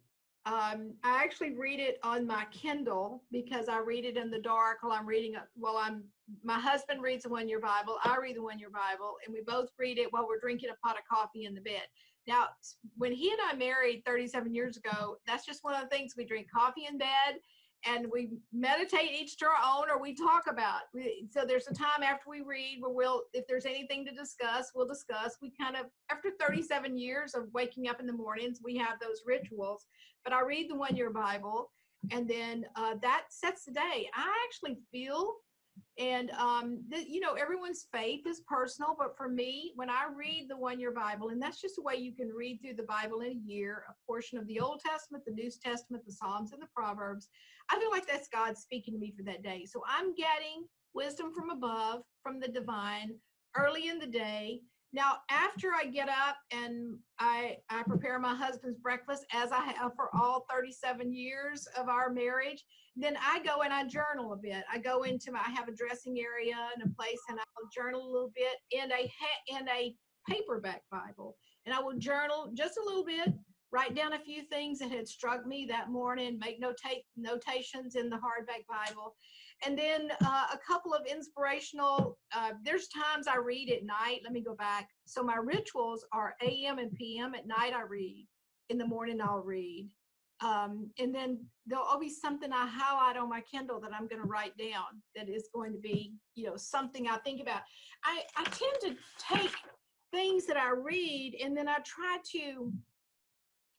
Um, 0.47 0.93
I 1.03 1.21
actually 1.23 1.51
read 1.51 1.79
it 1.79 1.99
on 2.01 2.25
my 2.25 2.45
Kindle 2.51 3.21
because 3.31 3.67
I 3.67 3.79
read 3.79 4.05
it 4.05 4.17
in 4.17 4.31
the 4.31 4.39
dark 4.39 4.77
while 4.81 4.93
I'm 4.93 5.05
reading 5.05 5.35
while 5.55 5.77
I'm 5.77 6.05
my 6.43 6.59
husband 6.59 7.01
reads 7.01 7.23
the 7.23 7.29
one 7.29 7.47
year 7.47 7.59
Bible, 7.59 7.97
I 8.03 8.17
read 8.21 8.35
the 8.35 8.43
one 8.43 8.59
year 8.59 8.69
Bible, 8.69 9.15
and 9.25 9.33
we 9.33 9.41
both 9.41 9.69
read 9.79 9.97
it 9.97 10.11
while 10.11 10.27
we're 10.27 10.39
drinking 10.39 10.69
a 10.69 10.87
pot 10.87 10.97
of 10.97 11.03
coffee 11.09 11.45
in 11.45 11.53
the 11.53 11.61
bed. 11.61 11.83
Now, 12.27 12.47
when 12.97 13.13
he 13.13 13.31
and 13.31 13.39
I 13.49 13.55
married 13.55 14.03
37 14.05 14.53
years 14.53 14.77
ago, 14.77 15.17
that's 15.25 15.45
just 15.45 15.63
one 15.63 15.73
of 15.73 15.81
the 15.81 15.95
things 15.95 16.13
we 16.17 16.25
drink 16.25 16.47
coffee 16.53 16.85
in 16.89 16.97
bed 16.97 17.39
and 17.85 18.07
we 18.11 18.31
meditate 18.51 19.11
each 19.11 19.37
to 19.37 19.45
our 19.45 19.53
own 19.63 19.89
or 19.89 20.01
we 20.01 20.13
talk 20.13 20.45
about. 20.49 20.81
So 21.29 21.45
there's 21.45 21.67
a 21.67 21.73
time 21.73 22.03
after 22.03 22.29
we 22.29 22.41
read 22.41 22.79
where 22.81 22.91
we'll, 22.91 23.23
if 23.33 23.47
there's 23.47 23.65
anything 23.65 24.05
to 24.05 24.11
discuss, 24.11 24.71
we'll 24.75 24.87
discuss. 24.87 25.37
We 25.41 25.53
kind 25.59 25.75
of, 25.77 25.85
after 26.09 26.31
37 26.39 26.97
years 26.97 27.33
of 27.33 27.45
waking 27.53 27.87
up 27.87 27.99
in 27.99 28.07
the 28.07 28.13
mornings, 28.13 28.59
we 28.63 28.75
have 28.77 28.99
those 28.99 29.21
rituals. 29.25 29.85
But 30.23 30.33
I 30.33 30.41
read 30.41 30.69
the 30.69 30.75
one 30.75 30.95
year 30.95 31.11
Bible 31.11 31.71
and 32.11 32.27
then 32.27 32.65
uh, 32.75 32.95
that 33.01 33.25
sets 33.29 33.65
the 33.65 33.71
day. 33.71 34.09
I 34.13 34.33
actually 34.47 34.77
feel 34.91 35.35
and 35.97 36.29
um, 36.31 36.83
the, 36.89 37.03
you 37.09 37.19
know 37.19 37.33
everyone's 37.33 37.87
faith 37.91 38.27
is 38.27 38.41
personal 38.41 38.95
but 38.97 39.17
for 39.17 39.29
me 39.29 39.71
when 39.75 39.89
i 39.89 40.05
read 40.15 40.45
the 40.47 40.57
one 40.57 40.79
year 40.79 40.91
bible 40.91 41.29
and 41.29 41.41
that's 41.41 41.61
just 41.61 41.77
a 41.77 41.81
way 41.81 41.95
you 41.95 42.13
can 42.13 42.29
read 42.29 42.59
through 42.61 42.75
the 42.75 42.83
bible 42.83 43.21
in 43.21 43.31
a 43.31 43.41
year 43.45 43.83
a 43.89 43.93
portion 44.05 44.37
of 44.37 44.47
the 44.47 44.59
old 44.59 44.79
testament 44.79 45.23
the 45.25 45.31
new 45.31 45.49
testament 45.63 46.05
the 46.05 46.11
psalms 46.11 46.53
and 46.53 46.61
the 46.61 46.67
proverbs 46.75 47.29
i 47.71 47.79
feel 47.79 47.91
like 47.91 48.05
that's 48.07 48.27
god 48.27 48.57
speaking 48.57 48.93
to 48.93 48.99
me 48.99 49.13
for 49.15 49.23
that 49.23 49.43
day. 49.43 49.65
So 49.65 49.81
i'm 49.87 50.13
getting 50.13 50.65
wisdom 50.93 51.33
from 51.33 51.49
above 51.49 52.01
from 52.21 52.39
the 52.39 52.47
divine 52.47 53.15
early 53.55 53.87
in 53.87 53.99
the 53.99 54.07
day 54.07 54.61
now, 54.93 55.17
after 55.29 55.73
I 55.73 55.85
get 55.85 56.07
up 56.07 56.37
and 56.51 56.97
I, 57.19 57.57
I 57.69 57.83
prepare 57.83 58.19
my 58.19 58.33
husband's 58.33 58.79
breakfast, 58.79 59.25
as 59.33 59.51
I 59.51 59.59
have 59.65 59.93
for 59.95 60.09
all 60.15 60.45
37 60.49 61.13
years 61.13 61.67
of 61.77 61.89
our 61.89 62.09
marriage, 62.09 62.63
then 62.95 63.17
I 63.21 63.39
go 63.43 63.61
and 63.63 63.73
I 63.73 63.83
journal 63.83 64.33
a 64.33 64.37
bit. 64.37 64.63
I 64.71 64.77
go 64.79 65.03
into 65.03 65.31
my, 65.31 65.39
I 65.45 65.51
have 65.51 65.67
a 65.67 65.75
dressing 65.75 66.17
area 66.19 66.55
and 66.73 66.89
a 66.89 66.95
place, 66.95 67.19
and 67.29 67.37
I'll 67.37 67.69
journal 67.75 68.01
a 68.01 68.11
little 68.11 68.31
bit 68.33 68.55
in 68.71 68.91
a 68.91 69.11
in 69.55 69.67
a 69.67 69.93
paperback 70.27 70.83
Bible, 70.89 71.37
and 71.65 71.75
I 71.75 71.79
will 71.79 71.97
journal 71.97 72.51
just 72.53 72.77
a 72.77 72.83
little 72.83 73.05
bit 73.05 73.33
write 73.71 73.95
down 73.95 74.13
a 74.13 74.19
few 74.19 74.43
things 74.43 74.79
that 74.79 74.91
had 74.91 75.07
struck 75.07 75.45
me 75.45 75.65
that 75.69 75.89
morning, 75.89 76.39
make 76.39 76.61
notate 76.61 77.03
notations 77.15 77.95
in 77.95 78.09
the 78.09 78.15
hardback 78.15 78.65
Bible, 78.69 79.15
and 79.65 79.77
then 79.77 80.11
uh, 80.25 80.45
a 80.53 80.57
couple 80.65 80.93
of 80.93 81.05
inspirational. 81.05 82.17
Uh, 82.35 82.51
there's 82.63 82.87
times 82.87 83.27
I 83.27 83.37
read 83.37 83.69
at 83.69 83.83
night. 83.83 84.21
Let 84.23 84.33
me 84.33 84.41
go 84.41 84.55
back. 84.55 84.89
So 85.05 85.23
my 85.23 85.35
rituals 85.35 86.05
are 86.11 86.35
A.M. 86.41 86.77
and 86.79 86.93
P.M. 86.93 87.33
At 87.35 87.47
night 87.47 87.73
I 87.75 87.81
read. 87.81 88.27
In 88.69 88.77
the 88.77 88.85
morning 88.85 89.21
I'll 89.21 89.43
read. 89.43 89.87
Um, 90.41 90.91
and 90.99 91.15
then 91.15 91.39
there'll 91.65 91.85
always 91.85 92.13
be 92.13 92.19
something 92.19 92.51
I 92.51 92.67
highlight 92.69 93.17
on 93.17 93.29
my 93.29 93.41
Kindle 93.41 93.79
that 93.79 93.91
I'm 93.93 94.07
going 94.07 94.21
to 94.21 94.27
write 94.27 94.55
down 94.57 95.01
that 95.15 95.29
is 95.29 95.49
going 95.53 95.71
to 95.71 95.79
be, 95.79 96.13
you 96.35 96.45
know, 96.45 96.57
something 96.57 97.07
I 97.07 97.17
think 97.17 97.41
about. 97.41 97.61
I, 98.03 98.21
I 98.35 98.43
tend 98.43 98.75
to 98.81 98.95
take 99.33 99.55
things 100.11 100.45
that 100.45 100.57
I 100.57 100.71
read 100.71 101.37
and 101.43 101.57
then 101.57 101.67
I 101.67 101.77
try 101.85 102.17
to 102.33 102.71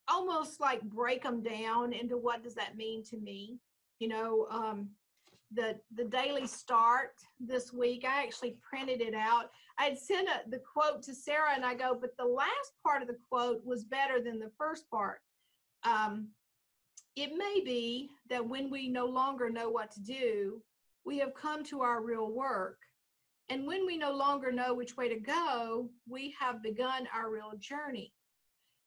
almost 0.09 0.61
like 0.61 0.83
break 0.83 1.23
them 1.23 1.43
down 1.43 1.93
into 1.93 2.17
what 2.17 2.43
does 2.43 2.55
that 2.55 2.77
mean 2.77 3.03
to 3.05 3.17
me. 3.19 3.59
You 3.99 4.09
know, 4.09 4.47
um, 4.51 4.89
the 5.53 5.79
the 5.95 6.05
daily 6.05 6.47
start 6.47 7.13
this 7.41 7.73
week, 7.73 8.05
I 8.07 8.23
actually 8.23 8.57
printed 8.69 9.01
it 9.01 9.15
out. 9.15 9.51
I 9.79 9.85
had 9.85 9.99
sent 9.99 10.29
a, 10.29 10.49
the 10.49 10.59
quote 10.59 11.03
to 11.05 11.15
Sarah 11.15 11.55
and 11.55 11.65
I 11.65 11.75
go, 11.75 11.97
but 11.99 12.17
the 12.19 12.25
last 12.25 12.73
part 12.85 13.03
of 13.03 13.09
the 13.09 13.17
quote 13.31 13.65
was 13.65 13.85
better 13.85 14.21
than 14.21 14.39
the 14.39 14.51
first 14.59 14.91
part. 14.91 15.21
Um, 15.85 16.29
it 17.17 17.31
may 17.37 17.63
be 17.65 18.11
that 18.31 18.47
when 18.47 18.71
we 18.71 18.89
no 18.89 19.07
longer 19.07 19.51
know 19.51 19.71
what 19.71 19.91
to 19.93 20.01
do, 20.01 20.63
we 21.05 21.19
have 21.19 21.35
come 21.35 21.65
to 21.65 21.81
our 21.83 22.03
real 22.03 22.31
work. 22.31 22.79
And 23.49 23.67
when 23.67 23.87
we 23.87 23.97
no 23.97 24.13
longer 24.13 24.53
know 24.53 24.75
which 24.75 24.97
way 24.97 25.09
to 25.09 25.19
go, 25.19 25.89
we 26.07 26.35
have 26.39 26.63
begun 26.63 27.09
our 27.15 27.31
real 27.31 27.53
journey. 27.59 28.13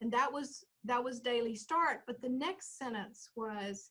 And 0.01 0.11
that 0.11 0.31
was 0.31 0.63
that 0.85 1.03
was 1.03 1.19
daily 1.19 1.55
start. 1.55 2.01
But 2.07 2.21
the 2.21 2.29
next 2.29 2.77
sentence 2.77 3.29
was 3.35 3.89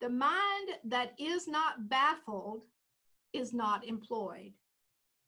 the 0.00 0.08
mind 0.08 0.70
that 0.84 1.12
is 1.18 1.46
not 1.46 1.88
baffled 1.88 2.62
is 3.32 3.52
not 3.52 3.86
employed. 3.86 4.52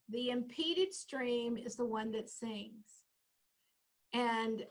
The 0.09 0.29
impeded 0.29 0.93
stream 0.93 1.57
is 1.57 1.75
the 1.75 1.85
one 1.85 2.11
that 2.11 2.29
sings. 2.29 3.03
And 4.13 4.65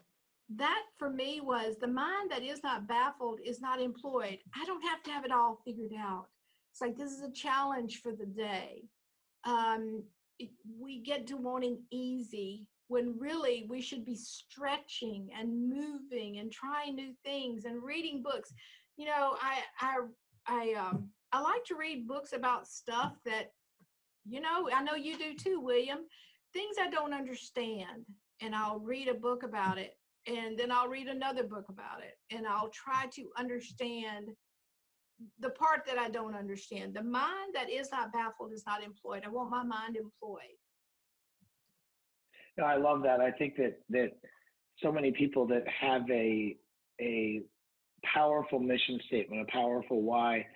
that 0.54 0.82
for 0.96 1.10
me 1.10 1.40
was 1.42 1.76
the 1.76 1.88
mind 1.88 2.30
that 2.30 2.42
is 2.42 2.62
not 2.62 2.86
baffled 2.86 3.40
is 3.44 3.60
not 3.60 3.80
employed. 3.80 4.38
I 4.54 4.64
don't 4.64 4.82
have 4.82 5.02
to 5.04 5.10
have 5.10 5.24
it 5.24 5.32
all 5.32 5.60
figured 5.64 5.92
out. 5.98 6.26
It's 6.72 6.80
like 6.80 6.96
this 6.96 7.12
is 7.12 7.22
a 7.22 7.32
challenge 7.32 8.00
for 8.02 8.12
the 8.12 8.26
day. 8.26 8.84
Um, 9.44 10.04
it, 10.38 10.50
we 10.78 11.00
get 11.00 11.26
to 11.28 11.36
wanting 11.36 11.82
easy 11.90 12.66
when 12.88 13.18
really 13.18 13.66
we 13.68 13.80
should 13.80 14.04
be 14.04 14.16
stretching 14.16 15.28
and 15.38 15.68
moving 15.68 16.38
and 16.38 16.52
trying 16.52 16.94
new 16.94 17.12
things 17.24 17.64
and 17.64 17.82
reading 17.82 18.22
books. 18.22 18.52
You 18.96 19.06
know, 19.06 19.36
I 19.40 19.58
I 19.80 19.96
I 20.46 20.74
um 20.74 21.08
I 21.32 21.40
like 21.40 21.64
to 21.66 21.76
read 21.76 22.06
books 22.06 22.32
about 22.32 22.68
stuff 22.68 23.14
that 23.24 23.52
you 24.28 24.40
know, 24.40 24.68
I 24.74 24.82
know 24.82 24.94
you 24.94 25.16
do 25.16 25.34
too, 25.34 25.60
William. 25.60 25.98
Things 26.52 26.76
I 26.80 26.88
don't 26.88 27.14
understand 27.14 28.04
and 28.40 28.54
I'll 28.54 28.80
read 28.80 29.08
a 29.08 29.14
book 29.14 29.42
about 29.42 29.78
it 29.78 29.96
and 30.26 30.58
then 30.58 30.72
I'll 30.72 30.88
read 30.88 31.06
another 31.06 31.44
book 31.44 31.66
about 31.68 32.00
it 32.02 32.34
and 32.34 32.46
I'll 32.46 32.70
try 32.70 33.06
to 33.14 33.28
understand 33.38 34.28
the 35.40 35.50
part 35.50 35.82
that 35.86 35.98
I 35.98 36.08
don't 36.10 36.34
understand. 36.34 36.94
The 36.94 37.02
mind 37.02 37.54
that 37.54 37.70
is 37.70 37.90
not 37.90 38.12
baffled 38.12 38.52
is 38.52 38.64
not 38.66 38.82
employed. 38.82 39.22
I 39.24 39.28
want 39.28 39.50
my 39.50 39.62
mind 39.62 39.96
employed. 39.96 40.58
No, 42.58 42.64
I 42.64 42.76
love 42.76 43.02
that. 43.02 43.20
I 43.20 43.30
think 43.32 43.56
that 43.56 43.78
that 43.90 44.12
so 44.82 44.90
many 44.90 45.12
people 45.12 45.46
that 45.48 45.64
have 45.68 46.02
a 46.10 46.56
a 47.00 47.42
powerful 48.14 48.58
mission 48.58 49.00
statement, 49.06 49.46
a 49.48 49.52
powerful 49.52 50.02
why, 50.02 50.46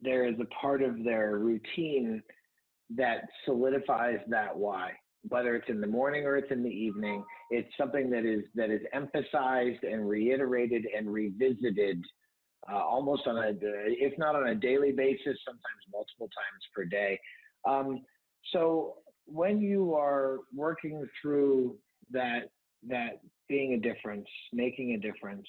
there 0.00 0.26
is 0.26 0.34
a 0.40 0.46
part 0.46 0.82
of 0.82 1.04
their 1.04 1.38
routine 1.38 2.22
that 2.96 3.22
solidifies 3.44 4.18
that 4.28 4.56
why. 4.56 4.92
Whether 5.28 5.54
it's 5.54 5.68
in 5.68 5.80
the 5.80 5.86
morning 5.86 6.24
or 6.24 6.36
it's 6.36 6.50
in 6.50 6.62
the 6.62 6.70
evening, 6.70 7.22
it's 7.50 7.68
something 7.76 8.10
that 8.10 8.24
is 8.24 8.42
that 8.54 8.70
is 8.70 8.80
emphasized 8.92 9.84
and 9.84 10.08
reiterated 10.08 10.86
and 10.96 11.12
revisited 11.12 12.02
uh, 12.70 12.76
almost 12.76 13.26
on 13.26 13.36
a, 13.36 13.52
if 13.60 14.16
not 14.18 14.34
on 14.34 14.48
a 14.48 14.54
daily 14.54 14.92
basis, 14.92 15.36
sometimes 15.44 15.82
multiple 15.92 16.28
times 16.28 16.62
per 16.74 16.84
day. 16.84 17.20
Um, 17.68 18.00
so 18.52 18.96
when 19.26 19.60
you 19.60 19.94
are 19.94 20.38
working 20.54 21.06
through 21.20 21.76
that 22.10 22.50
that 22.88 23.20
being 23.48 23.74
a 23.74 23.78
difference, 23.78 24.26
making 24.52 24.94
a 24.94 24.98
difference, 24.98 25.46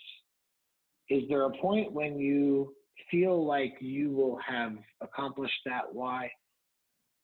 is 1.10 1.24
there 1.30 1.44
a 1.46 1.58
point 1.58 1.92
when 1.92 2.18
you 2.20 2.74
feel 3.10 3.46
like 3.46 3.74
you 3.80 4.12
will 4.12 4.38
have 4.46 4.74
accomplished 5.02 5.60
that 5.66 5.84
why? 5.92 6.30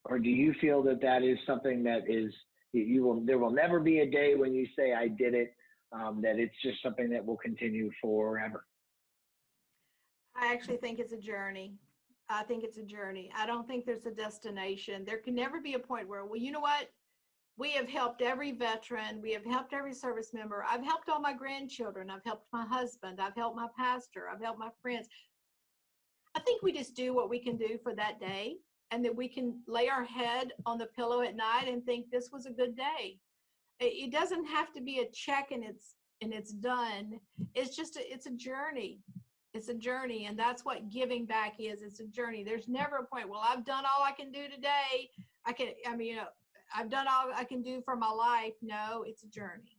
Or 0.06 0.20
do 0.20 0.30
you 0.30 0.54
feel 0.62 0.82
that 0.84 1.02
that 1.02 1.24
is 1.24 1.38
something 1.46 1.84
that 1.84 2.10
is, 2.10 2.34
you 2.72 3.04
will, 3.04 3.22
there 3.26 3.38
will 3.38 3.52
never 3.52 3.80
be 3.80 4.00
a 4.00 4.10
day 4.10 4.36
when 4.36 4.54
you 4.54 4.68
say, 4.78 4.94
I 4.94 5.08
did 5.08 5.34
it, 5.34 5.54
um, 5.92 6.22
that 6.22 6.38
it's 6.38 6.56
just 6.64 6.82
something 6.82 7.10
that 7.10 7.26
will 7.26 7.38
continue 7.38 7.90
forever? 8.02 8.66
I 10.36 10.54
actually 10.54 10.78
think 10.78 11.00
it's 11.00 11.14
a 11.14 11.18
journey. 11.18 11.74
I 12.30 12.44
think 12.44 12.64
it's 12.64 12.78
a 12.78 12.84
journey. 12.84 13.32
I 13.36 13.46
don't 13.46 13.68
think 13.68 13.86
there's 13.86 14.06
a 14.06 14.12
destination. 14.12 15.06
There 15.06 15.18
can 15.18 15.36
never 15.36 15.62
be 15.62 15.76
a 15.76 15.80
point 15.80 16.08
where, 16.08 16.26
well, 16.26 16.40
you 16.40 16.52
know 16.52 16.60
what? 16.60 16.90
We 17.58 17.72
have 17.72 17.90
helped 17.90 18.22
every 18.22 18.52
veteran. 18.52 19.22
We 19.22 19.32
have 19.34 19.46
helped 19.46 19.74
every 19.74 19.94
service 19.94 20.34
member. 20.34 20.64
I've 20.70 20.84
helped 20.84 21.10
all 21.10 21.20
my 21.20 21.34
grandchildren. 21.34 22.10
I've 22.10 22.24
helped 22.24 22.46
my 22.54 22.66
husband. 22.66 23.20
I've 23.20 23.36
helped 23.36 23.56
my 23.56 23.68
pastor. 23.78 24.30
I've 24.32 24.42
helped 24.42 24.60
my 24.60 24.70
friends. 24.82 25.08
I 26.36 26.40
think 26.42 26.62
we 26.62 26.72
just 26.72 26.96
do 26.96 27.16
what 27.16 27.30
we 27.30 27.40
can 27.40 27.58
do 27.58 27.80
for 27.82 27.96
that 27.96 28.20
day 28.20 28.58
and 28.92 29.04
that 29.04 29.16
we 29.16 29.28
can 29.28 29.60
lay 29.68 29.90
our 29.90 30.04
head 30.04 30.52
on 30.66 30.78
the 30.78 30.86
pillow 30.86 31.22
at 31.22 31.36
night 31.36 31.68
and 31.68 31.84
think 31.84 32.12
this 32.12 32.30
was 32.32 32.46
a 32.46 32.52
good 32.52 32.76
day. 32.76 33.18
It 33.80 34.12
doesn't 34.12 34.46
have 34.46 34.72
to 34.74 34.82
be 34.82 35.00
a 35.00 35.12
check 35.12 35.52
and 35.52 35.64
it's 35.64 35.96
and 36.22 36.34
it's 36.34 36.52
done. 36.52 37.20
It's 37.54 37.76
just 37.76 37.96
a, 37.96 38.12
it's 38.12 38.26
a 38.26 38.32
journey 38.32 39.00
it's 39.58 39.70
a 39.70 39.74
journey 39.74 40.28
and 40.28 40.38
that's 40.38 40.64
what 40.64 40.90
giving 40.90 41.26
back 41.26 41.56
is 41.60 41.82
it's 41.82 42.00
a 42.00 42.06
journey. 42.06 42.44
There's 42.44 42.68
never 42.68 42.98
a 42.98 43.06
point 43.06 43.28
well 43.28 43.42
i've 43.44 43.66
done 43.66 43.84
all 43.86 44.04
i 44.04 44.12
can 44.12 44.32
do 44.32 44.48
today. 44.48 45.10
I 45.46 45.52
can 45.52 45.70
i 45.86 45.96
mean 45.96 46.10
you 46.10 46.16
know 46.18 46.28
i've 46.76 46.90
done 46.90 47.08
all 47.10 47.32
i 47.36 47.44
can 47.44 47.62
do 47.64 47.82
for 47.84 47.96
my 47.96 48.10
life. 48.10 48.54
No 48.62 49.04
it's 49.06 49.24
a 49.24 49.28
journey. 49.28 49.76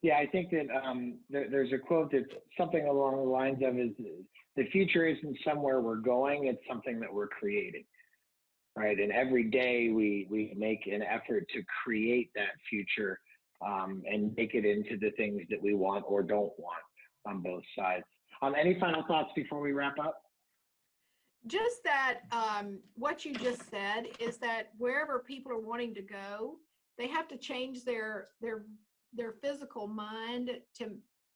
Yeah 0.00 0.16
i 0.16 0.26
think 0.26 0.50
that 0.50 0.66
um, 0.74 1.18
there, 1.28 1.48
there's 1.50 1.72
a 1.72 1.78
quote 1.78 2.10
that's 2.10 2.24
something 2.58 2.86
along 2.86 3.16
the 3.16 3.30
lines 3.30 3.62
of 3.62 3.78
is 3.78 3.90
the 4.56 4.66
future 4.70 5.06
isn't 5.06 5.36
somewhere 5.46 5.80
we're 5.80 5.96
going 5.96 6.46
it's 6.46 6.62
something 6.68 6.98
that 7.00 7.12
we're 7.12 7.28
creating. 7.28 7.84
Right? 8.74 8.98
And 8.98 9.12
every 9.12 9.50
day 9.50 9.90
we 9.90 10.26
we 10.30 10.54
make 10.56 10.86
an 10.86 11.02
effort 11.02 11.46
to 11.50 11.62
create 11.84 12.30
that 12.34 12.54
future 12.70 13.20
um, 13.60 14.02
and 14.10 14.34
make 14.34 14.54
it 14.54 14.64
into 14.64 14.96
the 14.96 15.10
things 15.10 15.42
that 15.50 15.62
we 15.62 15.74
want 15.74 16.06
or 16.08 16.22
don't 16.22 16.52
want 16.58 16.82
on 17.26 17.42
both 17.42 17.62
sides 17.78 18.04
um, 18.42 18.54
any 18.58 18.78
final 18.78 19.04
thoughts 19.04 19.30
before 19.34 19.60
we 19.60 19.72
wrap 19.72 19.98
up? 19.98 20.22
Just 21.46 21.82
that 21.84 22.20
um, 22.30 22.78
what 22.94 23.24
you 23.24 23.34
just 23.34 23.68
said 23.70 24.08
is 24.18 24.36
that 24.38 24.70
wherever 24.78 25.20
people 25.20 25.50
are 25.52 25.58
wanting 25.58 25.94
to 25.94 26.02
go, 26.02 26.56
they 26.98 27.08
have 27.08 27.28
to 27.28 27.36
change 27.36 27.84
their 27.84 28.28
their 28.40 28.64
their 29.12 29.32
physical 29.42 29.86
mind 29.86 30.50
to 30.78 30.90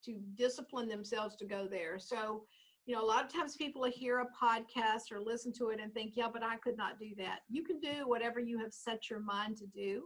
to 0.05 0.19
discipline 0.35 0.87
themselves 0.87 1.35
to 1.37 1.45
go 1.45 1.67
there. 1.67 1.99
So, 1.99 2.43
you 2.85 2.95
know, 2.95 3.03
a 3.03 3.05
lot 3.05 3.25
of 3.25 3.33
times 3.33 3.57
people 3.57 3.83
hear 3.83 4.19
a 4.19 4.25
podcast 4.25 5.11
or 5.11 5.19
listen 5.19 5.51
to 5.53 5.69
it 5.69 5.79
and 5.81 5.93
think, 5.93 6.13
yeah, 6.15 6.27
but 6.31 6.43
I 6.43 6.57
could 6.57 6.77
not 6.77 6.99
do 6.99 7.09
that. 7.17 7.39
You 7.49 7.63
can 7.63 7.79
do 7.79 8.07
whatever 8.07 8.39
you 8.39 8.59
have 8.59 8.71
set 8.73 9.09
your 9.09 9.19
mind 9.19 9.57
to 9.57 9.65
do. 9.65 10.03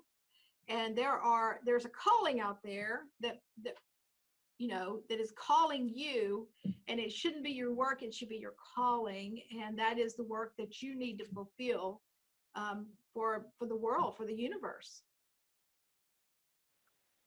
And 0.68 0.98
there 0.98 1.12
are 1.12 1.60
there's 1.66 1.86
a 1.86 1.90
calling 1.90 2.40
out 2.40 2.64
there 2.64 3.02
that 3.20 3.42
that 3.64 3.76
you 4.62 4.68
know 4.68 5.00
that 5.10 5.20
is 5.20 5.34
calling 5.36 5.90
you 5.92 6.48
and 6.88 7.00
it 7.00 7.12
shouldn't 7.12 7.44
be 7.44 7.50
your 7.50 7.74
work 7.74 8.04
it 8.04 8.14
should 8.14 8.30
be 8.30 8.38
your 8.38 8.54
calling 8.76 9.42
and 9.60 9.78
that 9.78 9.98
is 9.98 10.16
the 10.16 10.24
work 10.24 10.54
that 10.56 10.84
you 10.84 10.96
need 10.96 11.18
to 11.18 11.26
fulfill 11.34 12.00
um, 12.54 12.86
for 13.12 13.48
for 13.58 13.68
the 13.68 13.76
world 13.76 14.16
for 14.16 14.26
the 14.28 14.34
universe. 14.34 15.02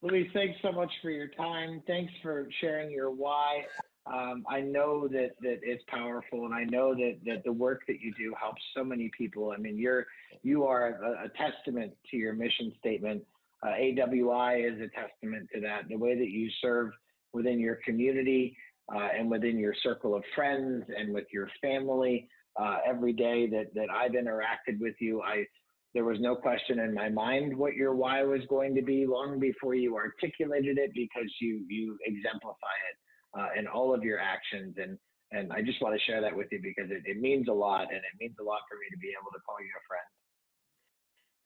Louise 0.00 0.30
thanks 0.32 0.56
so 0.62 0.70
much 0.70 0.92
for 1.02 1.10
your 1.10 1.28
time. 1.28 1.82
Thanks 1.88 2.12
for 2.22 2.46
sharing 2.60 2.92
your 2.92 3.10
why. 3.10 3.64
Um, 4.06 4.44
i 4.48 4.60
know 4.60 5.08
that 5.08 5.30
that 5.40 5.60
it's 5.62 5.82
powerful 5.88 6.44
and 6.44 6.52
i 6.54 6.64
know 6.64 6.94
that 6.94 7.16
that 7.24 7.42
the 7.42 7.52
work 7.52 7.80
that 7.88 8.00
you 8.00 8.12
do 8.16 8.32
helps 8.40 8.62
so 8.76 8.84
many 8.84 9.10
people. 9.16 9.50
I 9.50 9.56
mean 9.56 9.76
you're 9.76 10.06
you 10.42 10.66
are 10.66 11.00
a, 11.02 11.24
a 11.24 11.28
testament 11.30 11.94
to 12.12 12.16
your 12.16 12.34
mission 12.34 12.72
statement. 12.78 13.24
Uh, 13.60 13.70
awi 13.70 14.72
is 14.72 14.78
a 14.80 14.88
testament 14.88 15.48
to 15.52 15.60
that. 15.62 15.88
The 15.88 15.96
way 15.96 16.16
that 16.16 16.28
you 16.28 16.48
serve 16.60 16.92
within 17.34 17.58
your 17.58 17.78
community 17.84 18.56
uh, 18.94 19.08
and 19.18 19.30
within 19.30 19.58
your 19.58 19.74
circle 19.82 20.14
of 20.14 20.22
friends 20.34 20.84
and 20.96 21.12
with 21.12 21.26
your 21.32 21.48
family 21.60 22.28
uh, 22.60 22.78
every 22.86 23.12
day 23.12 23.48
that, 23.48 23.74
that 23.74 23.88
I've 23.90 24.12
interacted 24.12 24.78
with 24.80 24.94
you. 25.00 25.22
I, 25.22 25.44
There 25.94 26.04
was 26.04 26.18
no 26.20 26.36
question 26.36 26.78
in 26.78 26.94
my 26.94 27.08
mind 27.08 27.56
what 27.56 27.74
your 27.74 27.94
why 27.94 28.22
was 28.22 28.42
going 28.48 28.74
to 28.76 28.82
be 28.82 29.06
long 29.06 29.40
before 29.40 29.74
you 29.74 29.96
articulated 29.96 30.78
it 30.78 30.92
because 30.94 31.30
you 31.40 31.64
you 31.68 31.98
exemplify 32.04 32.76
it 32.90 32.96
uh, 33.38 33.58
in 33.58 33.66
all 33.66 33.94
of 33.94 34.02
your 34.04 34.18
actions 34.18 34.76
and 34.78 34.98
and 35.32 35.52
I 35.52 35.62
just 35.62 35.82
want 35.82 35.98
to 35.98 36.04
share 36.04 36.20
that 36.20 36.36
with 36.36 36.46
you 36.52 36.60
because 36.62 36.90
it, 36.92 37.02
it 37.06 37.20
means 37.20 37.48
a 37.48 37.52
lot 37.52 37.88
and 37.88 37.98
it 37.98 38.14
means 38.20 38.36
a 38.40 38.44
lot 38.44 38.60
for 38.68 38.76
me 38.76 38.86
to 38.92 38.98
be 38.98 39.10
able 39.18 39.32
to 39.32 39.40
call 39.44 39.56
you 39.60 39.72
a 39.74 39.84
friend. 39.88 40.08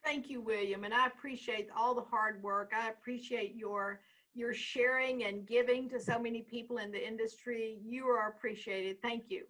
Thank 0.05 0.29
you, 0.29 0.41
William, 0.43 0.85
and 0.85 0.93
I 0.93 1.07
appreciate 1.07 1.69
all 1.77 1.95
the 1.95 2.03
hard 2.03 2.43
work. 2.43 2.73
I 2.77 2.91
appreciate 2.91 3.55
your 3.57 4.01
your 4.39 4.55
sharing 4.55 5.25
and 5.25 5.47
giving 5.47 5.89
to 5.91 6.01
so 6.01 6.19
many 6.19 6.43
people 6.43 6.79
in 6.79 6.93
the 6.93 7.07
industry. 7.07 7.79
You 7.85 8.07
are 8.07 8.29
appreciated. 8.29 9.03
Thank 9.03 9.25
you. 9.31 9.45